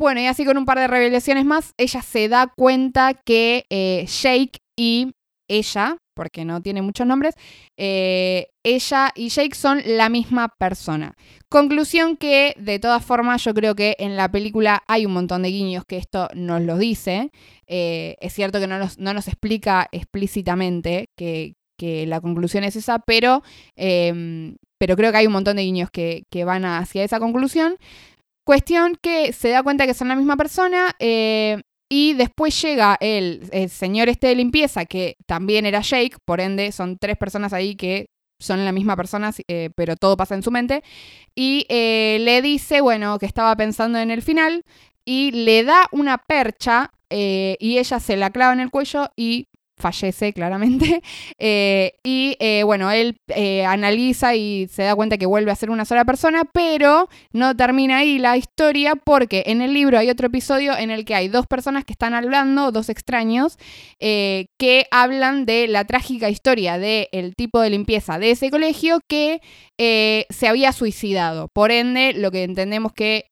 [0.00, 4.06] Bueno, y así con un par de revelaciones más, ella se da cuenta que eh,
[4.06, 5.12] Jake y
[5.46, 7.34] ella, porque no tiene muchos nombres,
[7.76, 11.12] eh, ella y Jake son la misma persona.
[11.50, 15.50] Conclusión que, de todas formas, yo creo que en la película hay un montón de
[15.50, 17.30] guiños que esto nos lo dice.
[17.66, 22.76] Eh, es cierto que no nos, no nos explica explícitamente que, que la conclusión es
[22.76, 23.42] esa, pero,
[23.74, 27.78] em, pero creo que hay un montón de guiños que, que, van hacia esa conclusión.
[28.44, 33.48] Cuestión que se da cuenta que son la misma persona eh, y después llega el,
[33.70, 38.10] señor este de limpieza, que también era Jake, por ende son tres personas ahí que
[38.38, 40.82] son la misma persona, eh, pero todo pasa en su mente,
[41.34, 44.64] y eh, le dice, bueno, que estaba pensando en el final,
[45.06, 49.48] y le da una percha y ella se la clava en el cuello y
[49.80, 51.02] fallece claramente.
[51.42, 55.70] Eh, y eh, bueno, él eh, analiza y se da cuenta que vuelve a ser
[55.70, 60.26] una sola persona, pero no termina ahí la historia porque en el libro hay otro
[60.26, 63.56] episodio en el que hay dos personas que están hablando, dos extraños,
[63.98, 69.40] que hablan de la trágica historia del tipo de limpieza de ese colegio que
[69.78, 71.48] se había suicidado.
[71.48, 73.30] Por ende, lo que entendemos que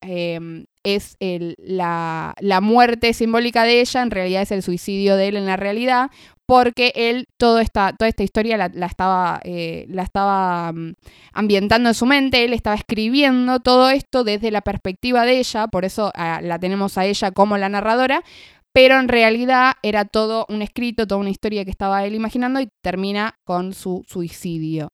[0.95, 5.37] es el, la, la, muerte simbólica de ella, en realidad es el suicidio de él
[5.37, 6.11] en la realidad,
[6.49, 7.29] porque él
[7.61, 10.95] esta, toda esta historia la, estaba, eh, la estaba um,
[11.35, 15.85] ambientando en su mente, él estaba escribiendo todo esto desde la perspectiva de ella, por
[15.85, 18.25] eso uh, la tenemos a ella como la narradora,
[18.73, 22.69] pero en realidad era todo un escrito, toda una historia que estaba él imaginando y
[22.81, 24.89] termina con su suicidio.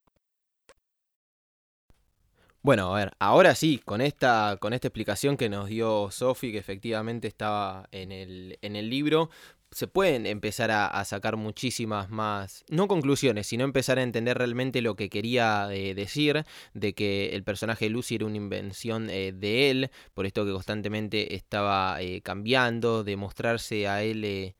[2.62, 6.59] Bueno, a ver, ahora sí, con esta, con esta explicación que nos dio Sophie, que
[6.59, 9.28] efectivamente estaba en el, en el libro,
[9.75, 14.95] se pueden empezar a, sacar muchísimas más, no conclusiones, sino empezar a entender realmente lo
[14.95, 16.45] que quería eh, decir,
[16.75, 20.53] de que el personaje de Lucy era una invención eh, de él, por esto que
[20.53, 24.55] constantemente estaba eh, cambiando, de mostrarse a él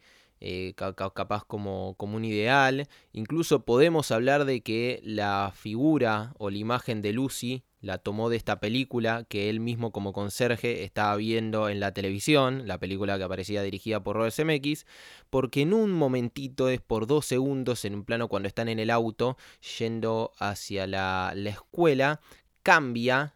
[0.75, 2.89] capaz como, como un ideal.
[3.13, 8.37] Incluso podemos hablar de que la figura o la imagen de Lucy la tomó de
[8.37, 13.25] esta película que él mismo como conserje estaba viendo en la televisión, la película que
[13.25, 14.87] aparecía dirigida por Robert Zemeckis,
[15.31, 18.91] porque en un momentito es por dos segundos en un plano cuando están en el
[18.91, 19.37] auto
[19.79, 22.21] yendo hacia la, la escuela,
[22.63, 23.35] cambia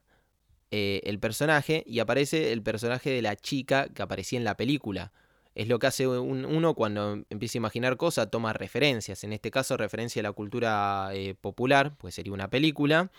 [0.70, 5.12] eh, el personaje y aparece el personaje de la chica que aparecía en la película
[5.58, 9.24] es lo que hace un, uno cuando empieza a imaginar cosas, toma referencias.
[9.24, 13.10] En este caso, referencia a la cultura eh, popular, pues sería una película.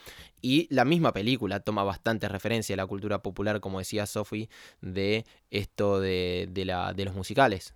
[0.41, 4.47] Y la misma película toma bastante referencia a la cultura popular, como decía Sophie,
[4.79, 7.73] de esto de, de, la, de los musicales.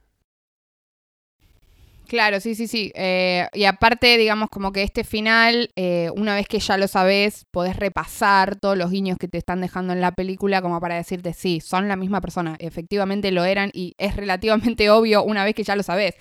[2.14, 2.92] Claro, sí, sí, sí.
[2.94, 7.48] Eh, y aparte, digamos, como que este final, eh, una vez que ya lo sabes,
[7.50, 11.34] podés repasar todos los guiños que te están dejando en la película como para decirte,
[11.34, 12.56] sí, son la misma persona.
[12.60, 16.14] Efectivamente lo eran y es relativamente obvio una vez que ya lo sabes.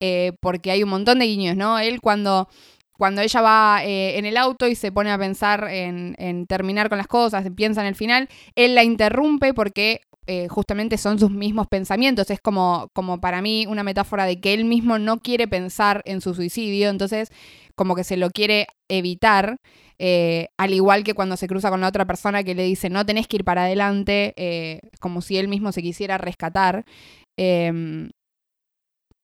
[0.00, 1.78] Eh, porque hay un montón de guiños, ¿no?
[1.78, 2.50] Él cuando
[2.98, 6.98] cuando ella va en el auto y se pone a pensar en, en, terminar con
[6.98, 11.66] las cosas, piensa en el final, él la interrumpe porque eh, justamente son sus mismos
[11.68, 12.30] pensamientos.
[12.30, 16.20] Es como, como para mí una metáfora de que él mismo no quiere pensar en
[16.20, 17.30] su suicidio, entonces
[17.74, 19.56] como que se lo quiere evitar,
[19.98, 23.06] eh, al igual que cuando se cruza con la otra persona que le dice no
[23.06, 26.84] tenés que ir para adelante, eh, como si él mismo se quisiera rescatar.
[27.38, 28.10] Eh,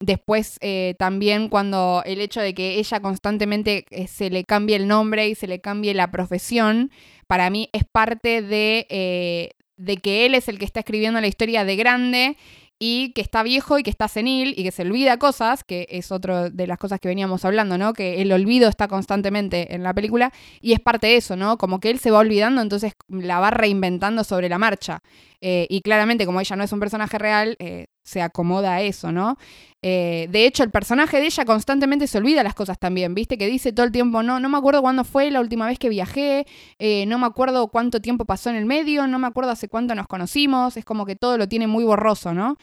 [0.00, 0.58] Después
[0.98, 5.46] también cuando el hecho de que ella constantemente se le cambie el nombre y se
[5.46, 6.90] le cambie la profesión,
[7.26, 11.64] para mí es parte de, de que él es el que está escribiendo la historia
[11.64, 12.36] de grande
[12.78, 16.10] y que está viejo y que está senil y que se olvida cosas, que es
[16.10, 17.92] otra de las cosas que veníamos hablando, ¿no?
[17.92, 21.56] Que el olvido está constantemente en la película y es parte de eso, ¿no?
[21.56, 25.02] Como que él se va olvidando, entonces la va reinventando sobre la marcha.
[25.40, 29.10] Eh, y claramente, como ella no es un personaje real, eh, se acomoda a eso,
[29.10, 29.38] ¿no?
[29.82, 33.36] Eh, de hecho, el personaje de ella constantemente se olvida las cosas también, ¿viste?
[33.36, 35.88] Que dice todo el tiempo, no, no me acuerdo cuándo fue la última vez que
[35.88, 36.46] viajé,
[36.78, 39.94] eh, no me acuerdo cuánto tiempo pasó en el medio, no me acuerdo hace cuánto
[39.94, 42.56] nos conocimos, es como que todo lo tiene muy borroso, ¿no?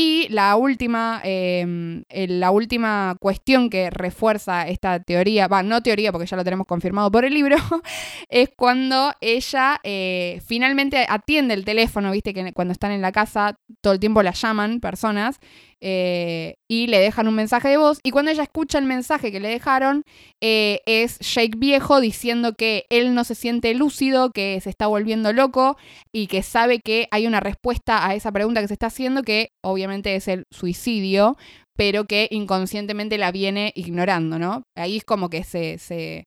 [0.00, 6.28] Y la última, eh, la última cuestión que refuerza esta teoría, va, no teoría porque
[6.28, 7.56] ya lo tenemos confirmado por el libro,
[8.28, 13.58] es cuando ella eh, finalmente atiende el teléfono, viste que cuando están en la casa
[13.80, 15.40] todo el tiempo la llaman personas
[15.80, 18.00] eh, y le dejan un mensaje de voz.
[18.02, 20.04] Y cuando ella escucha el mensaje que le dejaron,
[20.40, 25.32] eh, es Jake viejo diciendo que él no se siente lúcido, que se está volviendo
[25.32, 25.76] loco
[26.12, 29.50] y que sabe que hay una respuesta a esa pregunta que se está haciendo, que
[29.62, 31.36] obviamente es el suicidio,
[31.76, 34.64] pero que inconscientemente la viene ignorando, ¿no?
[34.76, 35.78] Ahí es como que se.
[35.78, 36.26] se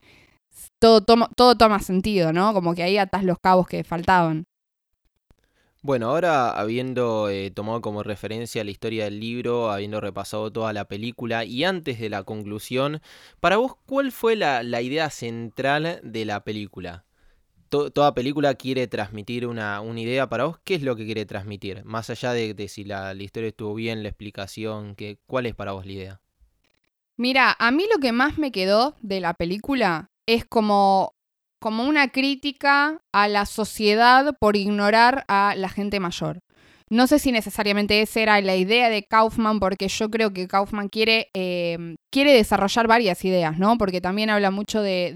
[0.79, 2.53] todo, toma, todo toma sentido, ¿no?
[2.53, 4.45] Como que ahí atas los cabos que faltaban.
[5.83, 10.87] Bueno, ahora habiendo eh, tomado como referencia la historia del libro, habiendo repasado toda la
[10.87, 13.01] película y antes de la conclusión,
[13.39, 17.05] para vos, ¿cuál fue la, la idea central de la película?
[17.69, 20.59] To- toda película quiere transmitir una, una idea para vos.
[20.63, 21.83] ¿Qué es lo que quiere transmitir?
[21.85, 25.71] Más allá de, si la, la historia estuvo bien, la explicación, que, ¿cuál es para
[25.73, 26.21] vos la idea?
[27.17, 31.15] Mira, a mí lo que más me quedó de la película es como,
[31.61, 36.39] como una crítica a la sociedad por ignorar a la gente mayor.
[36.89, 40.89] No sé si necesariamente esa era la idea de Kaufman, porque yo creo que Kaufman
[40.89, 43.77] quiere, eh, quiere desarrollar varias ideas, ¿no?
[43.77, 45.13] Porque también habla mucho de,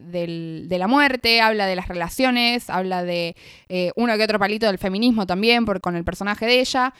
[0.00, 3.34] de la muerte, habla de las relaciones, habla de
[3.68, 6.94] eh, uno que otro palito del feminismo también, por, con el personaje de ella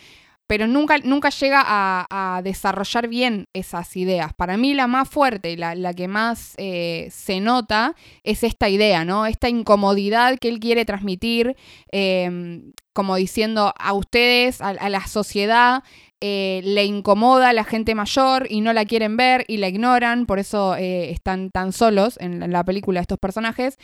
[0.48, 4.32] pero nunca, nunca llega a, a desarrollar bien esas ideas.
[4.34, 7.94] Para mí la más fuerte y la, la que más eh, se nota
[8.24, 9.26] es esta idea, ¿no?
[9.26, 11.54] Esta incomodidad que él quiere transmitir,
[11.92, 12.62] eh,
[12.98, 15.84] como diciendo a ustedes, a, la sociedad,
[16.20, 20.26] eh, le incomoda a la gente mayor y no la quieren ver y la ignoran,
[20.26, 23.78] por eso eh, están tan solos en la- película estos personajes.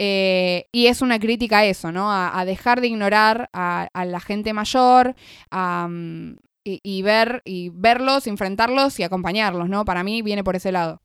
[0.00, 2.10] Eh, y es una crítica a eso, ¿no?
[2.10, 5.14] A, dejar de ignorar a, la gente mayor,
[5.52, 9.84] a, mm, y, ver y verlos, enfrentarlos y acompañarlos, ¿no?
[9.84, 11.02] Para mí viene por ese lado.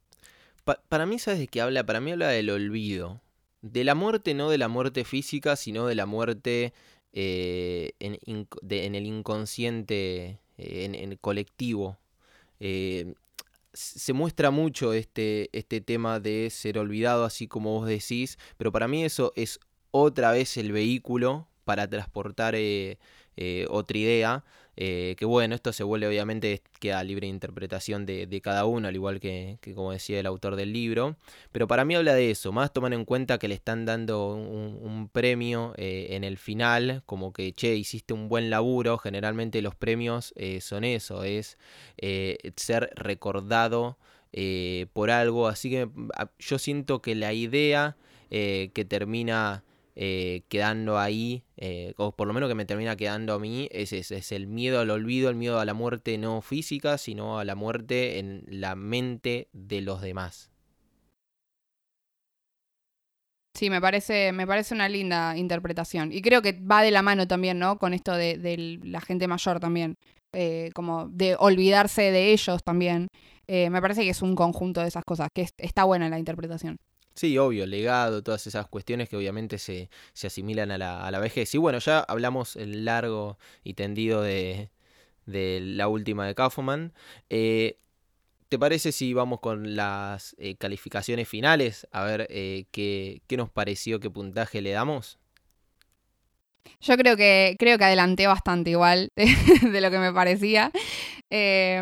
[0.63, 1.85] Pa- para mí, ¿sabes de qué habla?
[1.85, 3.21] Para mí habla del olvido.
[3.61, 6.73] De la muerte, no de la muerte física, sino de la muerte
[7.13, 11.97] eh, en, el inconsciente, eh, en, el colectivo.
[12.59, 13.13] Eh,
[13.73, 18.87] se muestra mucho este, este tema de ser olvidado, así como vos decís, pero para
[18.87, 19.59] mí eso es
[19.91, 22.55] otra vez el vehículo para transportar
[23.69, 24.43] otra idea.
[24.77, 28.95] Eh, que bueno, esto se vuelve obviamente, queda libre interpretación de, de cada uno, al
[28.95, 31.17] igual que, que como decía el autor del libro.
[31.51, 35.09] Pero para mí habla de eso, más tomar en cuenta que le están dando un,
[35.11, 38.97] premio eh, en el final, como que, che, hiciste un buen laburo.
[38.97, 41.57] Generalmente los premios eh, son eso, es
[42.55, 43.97] ser recordado
[44.93, 45.47] por algo.
[45.47, 47.97] Así que a- yo siento que la idea
[48.29, 49.63] que termina
[50.03, 53.93] eh, quedando ahí, eh, o por lo menos que me termina quedando a mí, es,
[53.93, 57.45] ese, es el miedo al olvido, el miedo a la muerte no física, sino a
[57.45, 60.49] la muerte en la mente de los demás.
[63.55, 66.11] Sí, me parece, me parece una linda interpretación.
[66.11, 67.77] Y creo que va de la mano también, ¿no?
[67.77, 69.93] Con esto de, la gente mayor también.
[70.33, 73.07] Eh, como de olvidarse de ellos también.
[73.47, 76.77] Me parece que es un conjunto de esas cosas, que es- está buena la interpretación.
[77.13, 81.19] Sí, obvio, legado, todas esas cuestiones que obviamente se, se asimilan a la, a la
[81.19, 81.53] vejez.
[81.53, 84.69] Y bueno, ya hablamos el largo y tendido de,
[85.25, 86.93] de la última de Kaufman.
[87.29, 87.77] Eh,
[88.49, 91.87] ¿Te parece si vamos con las eh, calificaciones finales?
[91.91, 95.19] A ver eh, qué, qué nos pareció, qué puntaje le damos.
[96.81, 100.71] Yo creo que, creo que adelanté bastante igual de, lo que me parecía.
[101.29, 101.81] Eh,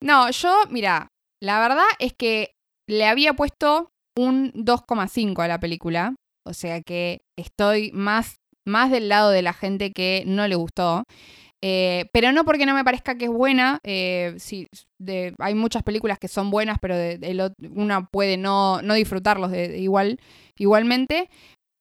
[0.00, 1.08] no, yo, mira,
[1.40, 2.50] la verdad es que
[2.86, 6.14] le había puesto un 2,5 a la película.
[6.46, 8.36] O sea que estoy más,
[8.66, 11.04] más del lado de la gente que no le gustó.
[11.62, 13.78] Eh, pero no porque no me parezca que es buena.
[13.84, 14.66] eh, sí,
[15.38, 17.18] hay muchas películas que son buenas, pero de-
[17.74, 20.18] una puede no, no disfrutarlos igual,
[20.58, 21.30] igualmente.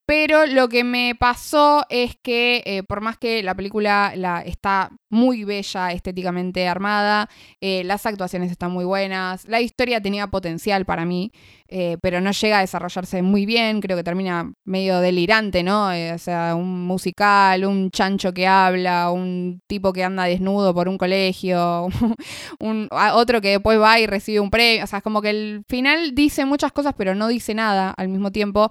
[0.06, 4.91] Pero lo que me pasó es que, eh, por más que la película la, está
[5.10, 7.30] muy bella, estéticamente armada,
[7.62, 11.32] eh, las actuaciones están muy buenas, la historia tenía potencial para mí,
[11.70, 15.88] eh, pero no llega a desarrollarse muy bien, creo que termina medio delirante, ¿no?
[15.88, 20.97] O sea, un musical, un chancho que habla, un tipo que anda desnudo por un
[20.97, 21.88] colegio,
[22.60, 25.64] un, otro que después va y recibe un premio, o sea, es como que el
[25.70, 28.70] final dice muchas cosas, pero no dice nada al mismo tiempo.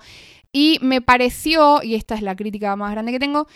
[0.52, 3.46] Y me pareció, y esta es la crítica más grande que tengo,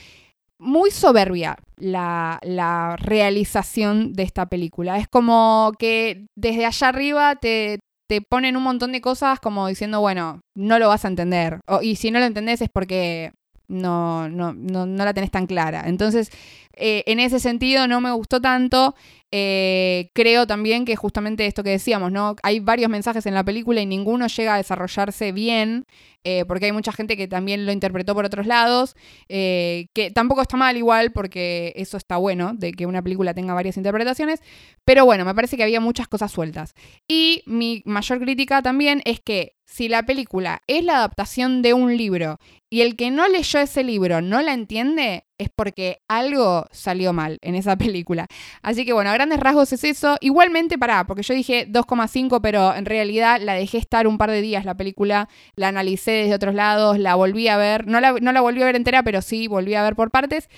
[0.58, 4.98] muy soberbia la, la realización de esta película.
[4.98, 10.00] Es como que desde allá arriba te, te ponen un montón de cosas como diciendo,
[10.00, 11.60] bueno, no lo vas a entender.
[11.82, 13.32] Y si no lo entendés es porque
[13.68, 15.84] no, no, no, no la tenés tan clara.
[15.86, 16.30] Entonces,
[16.76, 18.94] eh, en ese sentido no me gustó tanto.
[19.32, 22.36] Eh, creo también que justamente esto que decíamos, ¿no?
[22.42, 25.84] Hay varios mensajes en la película y ninguno llega a desarrollarse bien,
[26.22, 28.94] eh, porque hay mucha gente que también lo interpretó por otros lados,
[29.28, 33.76] que tampoco está mal igual, porque eso está bueno, de que una película tenga varias
[33.76, 34.40] interpretaciones,
[34.84, 36.74] pero bueno, me parece que había muchas cosas sueltas.
[37.08, 41.96] Y mi mayor crítica también es que si la película es la adaptación de un
[41.96, 42.38] libro
[42.70, 47.38] y el que no leyó ese libro no la entiende, es porque algo salió mal
[47.42, 48.26] en esa película.
[48.62, 50.16] Así que bueno, a grandes rasgos es eso.
[50.20, 54.40] Igualmente, pará, porque yo dije 2,5, pero en realidad la dejé estar un par de
[54.40, 58.32] días la película, la analicé desde otros lados, la volví a ver, no la, no
[58.32, 60.48] la volví a ver entera, pero sí volví a ver por partes.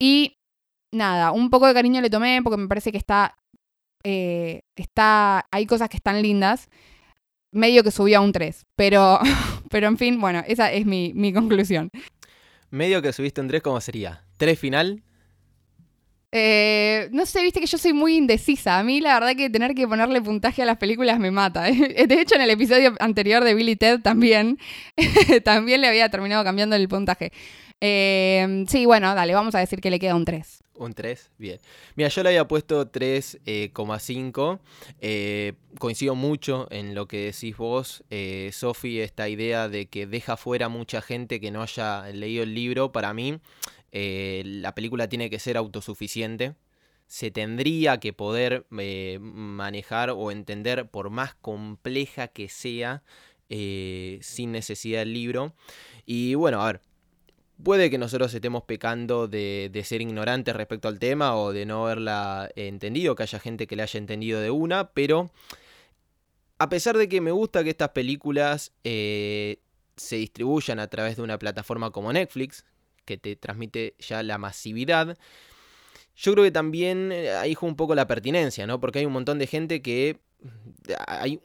[0.00, 0.38] Y
[0.92, 3.36] nada, un poco de cariño le tomé porque me parece que está,
[4.04, 6.68] eh, está, hay cosas que están lindas
[7.50, 8.66] medio que subió a un 3.
[8.76, 9.18] Pero,
[9.70, 11.90] pero en fin, bueno, esa es mi, mi conclusión.
[12.70, 14.24] Medio que subiste un 3, ¿cómo sería?
[14.38, 15.02] ¿3 final?
[16.30, 18.78] Eh, no sé, viste que yo soy muy indecisa.
[18.78, 21.62] A mí la verdad que tener que ponerle puntaje a las películas me mata.
[21.62, 24.58] De hecho, en el episodio anterior de Billy Ted también,
[25.44, 27.32] también le había terminado cambiando el puntaje.
[27.80, 30.64] Eh, sí, bueno, dale, vamos a decir que le queda un 3.
[30.78, 31.58] Un 3, bien.
[31.96, 34.60] Mira, yo le había puesto 3,5.
[35.00, 40.36] Eh, coincido mucho en lo que decís vos, eh, Sofi, esta idea de que deja
[40.36, 42.92] fuera mucha gente que no haya leído el libro.
[42.92, 43.40] Para mí,
[43.90, 46.54] eh, la película tiene que ser autosuficiente.
[47.08, 53.02] Se tendría que poder eh, manejar o entender, por más compleja que sea,
[53.48, 55.54] sin necesidad del libro.
[56.04, 56.80] Y bueno, a ver,
[57.62, 62.50] Puede que nosotros estemos pecando de, ser ignorantes respecto al tema o de no haberla
[62.54, 65.30] entendido, que haya gente que la haya entendido de una, pero
[66.58, 69.58] a pesar de que me gusta que estas películas eh,
[69.96, 72.64] se distribuyan a través de una plataforma como Netflix,
[73.04, 75.18] que te transmite ya la masividad,
[76.14, 78.80] yo creo que también eh, ahí juega un poco la pertinencia, ¿no?
[78.80, 80.18] Porque hay un montón de gente que
[81.06, 81.40] hay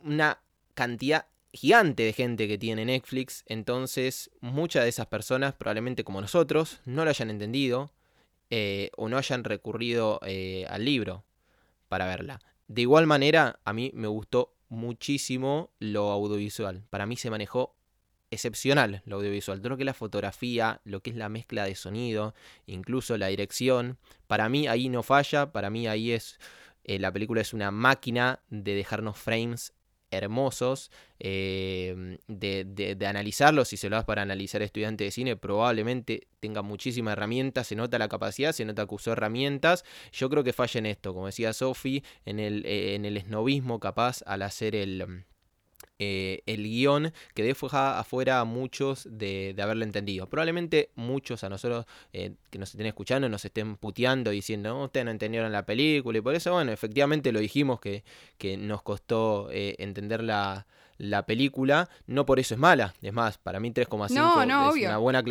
[0.00, 0.40] una
[0.74, 6.80] cantidad gigante de gente que tiene Netflix, entonces muchas de esas personas, probablemente como nosotros,
[6.84, 7.92] no lo hayan entendido
[8.50, 11.24] eh, o no hayan recurrido eh, al libro
[11.88, 12.40] para verla.
[12.66, 16.84] De igual manera, a mí me gustó muchísimo lo audiovisual.
[16.90, 17.76] Para mí se manejó
[18.30, 19.60] excepcional lo audiovisual.
[19.60, 22.34] Todo lo que la fotografía, lo que es la mezcla de sonido,
[22.66, 23.98] incluso la dirección.
[24.26, 26.38] Para mí ahí no falla, para mí ahí es...
[26.86, 29.72] Eh, la película es una máquina de dejarnos frames
[30.16, 33.68] hermosos eh, de, de, analizarlos.
[33.68, 37.68] Si se lo das para analizar estudiante de cine, probablemente tenga muchísimas herramientas.
[37.68, 39.84] Se nota la capacidad, se nota que usó herramientas.
[40.12, 43.24] Yo creo que falla en esto, como decía Sofi, en el, eh, en el
[43.80, 45.24] capaz al hacer el
[45.98, 50.28] eh, el guion que deja afuera a muchos de, de, haberlo entendido.
[50.28, 55.04] Probablemente muchos a nosotros eh, que nos estén escuchando nos estén puteando diciendo, no, ustedes
[55.04, 58.04] no entendieron la película y por eso, bueno, efectivamente lo dijimos que,
[58.38, 60.66] que nos costó eh, entender la,
[60.98, 62.94] la película, no por eso es mala.
[63.02, 65.22] Es más, para mí 3,5 es una buena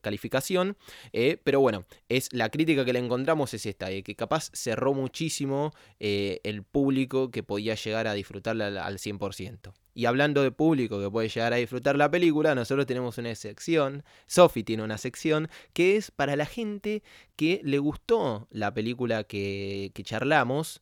[0.00, 0.76] calificación.
[1.12, 4.94] Eh, pero bueno, es la crítica que le encontramos es esta, eh, que capaz cerró
[4.94, 9.72] muchísimo eh, el público que podía llegar a disfrutarla al, 100%.
[9.92, 14.04] Y hablando de público que puede llegar a disfrutar la película, nosotros tenemos una sección,
[14.26, 17.02] Sophie tiene una sección, que es para la gente
[17.36, 20.80] que le gustó la película que, que charlamos,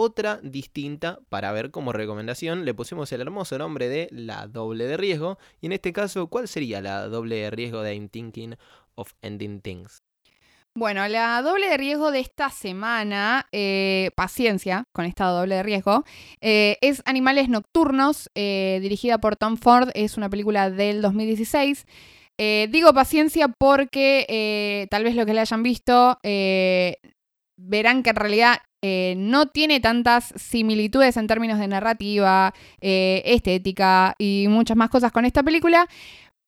[0.00, 2.64] otra distinta para ver como recomendación.
[2.64, 5.38] Le pusimos el hermoso nombre de la doble de riesgo.
[5.60, 8.56] Y en este caso, ¿cuál sería la doble de riesgo de I'm Thinking
[8.94, 10.02] of Ending Things?
[10.74, 16.04] Bueno, la doble de riesgo de esta semana, eh, paciencia con esta doble de riesgo,
[16.40, 21.84] eh, es Animales Nocturnos, eh, dirigida por Tom Ford, es una película del 2016.
[22.70, 26.18] digo paciencia porque tal vez lo que le hayan visto
[27.60, 34.14] verán que en realidad eh, no tiene tantas similitudes en términos de narrativa, eh, estética
[34.18, 35.86] y muchas más cosas con esta película,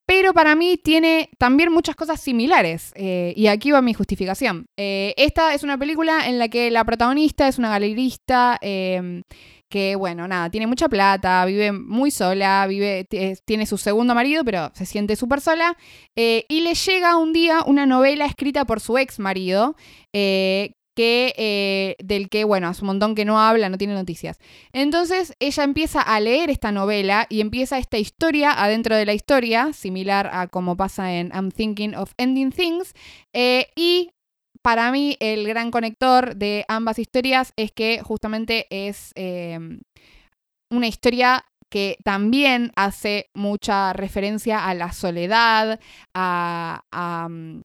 [0.06, 2.92] pero para mí tiene también muchas cosas similares.
[2.96, 4.66] Eh, y aquí va mi justificación.
[4.76, 9.22] esta es una película en la que la protagonista es una galerista em,
[9.68, 13.06] que, bueno, nada, tiene mucha plata, vive muy sola, vive,
[13.44, 15.76] tiene su segundo marido, pero se siente súper sola.
[16.16, 19.76] y le llega un día una novela escrita por su ex marido,
[20.96, 24.38] eh, del que, bueno, hace un montón que no habla, no tiene noticias.
[24.72, 29.72] Entonces ella empieza a leer esta novela y empieza esta historia adentro de la historia,
[29.72, 32.92] similar a como pasa en I'm Thinking of Ending Things,
[33.32, 34.10] eh, y
[34.62, 39.80] para mí el gran conector de ambas historias es que justamente es em,
[40.70, 45.80] una historia que también hace mucha referencia a la soledad,
[46.14, 46.82] a,
[47.30, 47.62] mm,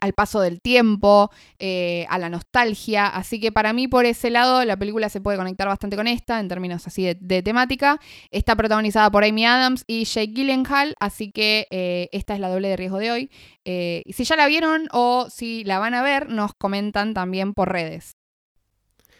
[0.00, 3.06] al paso del tiempo, eh, a la nostalgia.
[3.06, 6.40] Así que para mí, por ese lado, la película se puede conectar bastante con esta,
[6.40, 8.00] en términos así de, temática.
[8.30, 12.68] Está protagonizada por Amy Adams y Jake Gyllenhaal, así que eh, esta es la doble
[12.68, 13.30] de riesgo de hoy.
[13.64, 17.72] Eh, si ya la vieron o si la van a ver, nos comentan también por
[17.72, 18.17] redes.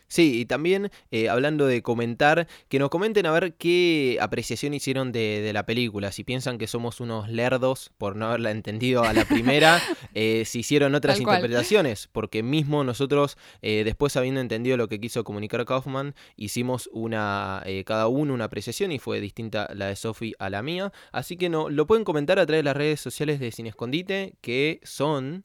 [0.09, 5.13] Sí, y también eh, hablando de comentar, que nos comenten a ver qué apreciación hicieron
[5.13, 6.13] de, de la película.
[6.13, 9.81] Si piensan que somos unos lerdos por no haberla entendido a la primera,
[10.15, 15.25] eh, si hicieron otras interpretaciones, porque mismo nosotros, eh, después habiendo entendido lo que quiso
[15.25, 20.35] comunicar Kaufman, hicimos una, eh, cada uno una apreciación y fue distinta la de Sophie
[20.39, 20.93] a la mía.
[21.13, 24.35] Así que no, lo pueden comentar a través de las redes sociales de Sin Escondite,
[24.41, 25.45] que son...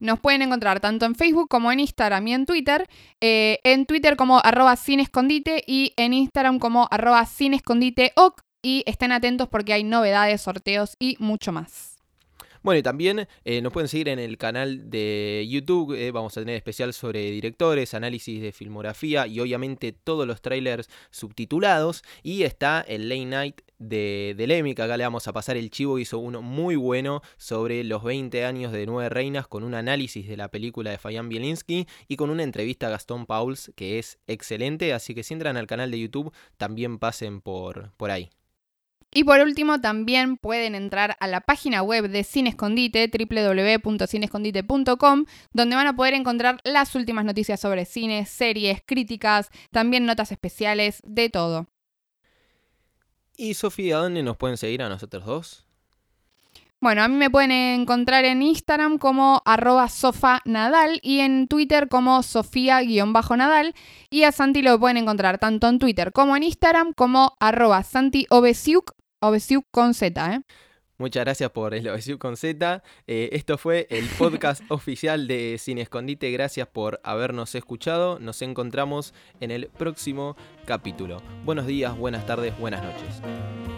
[0.00, 2.88] Nos pueden encontrar tanto en Facebook como en Instagram y en Twitter.
[3.20, 8.12] eh, en Twitter como arroba sin escondite y en Instagram como arroba sin escondite.
[8.62, 11.97] Y estén atentos porque hay novedades, sorteos y mucho más.
[12.68, 15.94] Bueno, y también eh, nos pueden seguir en el canal de YouTube.
[15.94, 20.90] eh, vamos a tener especial sobre directores, análisis de filmografía y obviamente todos los trailers
[21.10, 22.02] subtitulados.
[22.22, 25.70] Y está el Late Night de, de Lemmy, que acá le vamos a pasar el
[25.70, 25.98] chivo.
[25.98, 30.36] Hizo uno muy bueno sobre los 20 años de Nueve Reinas con un análisis de
[30.36, 34.92] la película de Fabián Bielinski y con una entrevista a Gastón Pauls que es excelente.
[34.92, 38.28] Así que si entran al canal de YouTube, también pasen por, por ahí.
[39.12, 45.76] Y por último, también pueden entrar a la página web de Cine Escondite, www.cinescondite.com, donde
[45.76, 51.30] van a poder encontrar las últimas noticias sobre cine, series, críticas, también notas especiales, de
[51.30, 51.68] todo.
[53.36, 55.68] Y Sofía, ¿a dónde nos pueden seguir a nosotros dos?
[56.80, 62.22] Bueno, a mí me pueden encontrar en Instagram como arroba sofanadal y en Twitter como
[62.22, 63.74] sofía-nadal.
[64.10, 68.92] Y a Santi lo pueden encontrar tanto en Twitter como en Instagram como arroba santiobesiuk,
[69.20, 70.40] obesiuk con Z, ¿eh?
[70.98, 72.82] Muchas gracias por el OSU con Z.
[73.06, 76.30] Eh, esto fue el podcast oficial de Sin Escondite.
[76.32, 78.18] Gracias por habernos escuchado.
[78.18, 81.22] Nos encontramos en el próximo capítulo.
[81.44, 83.77] Buenos días, buenas tardes, buenas noches.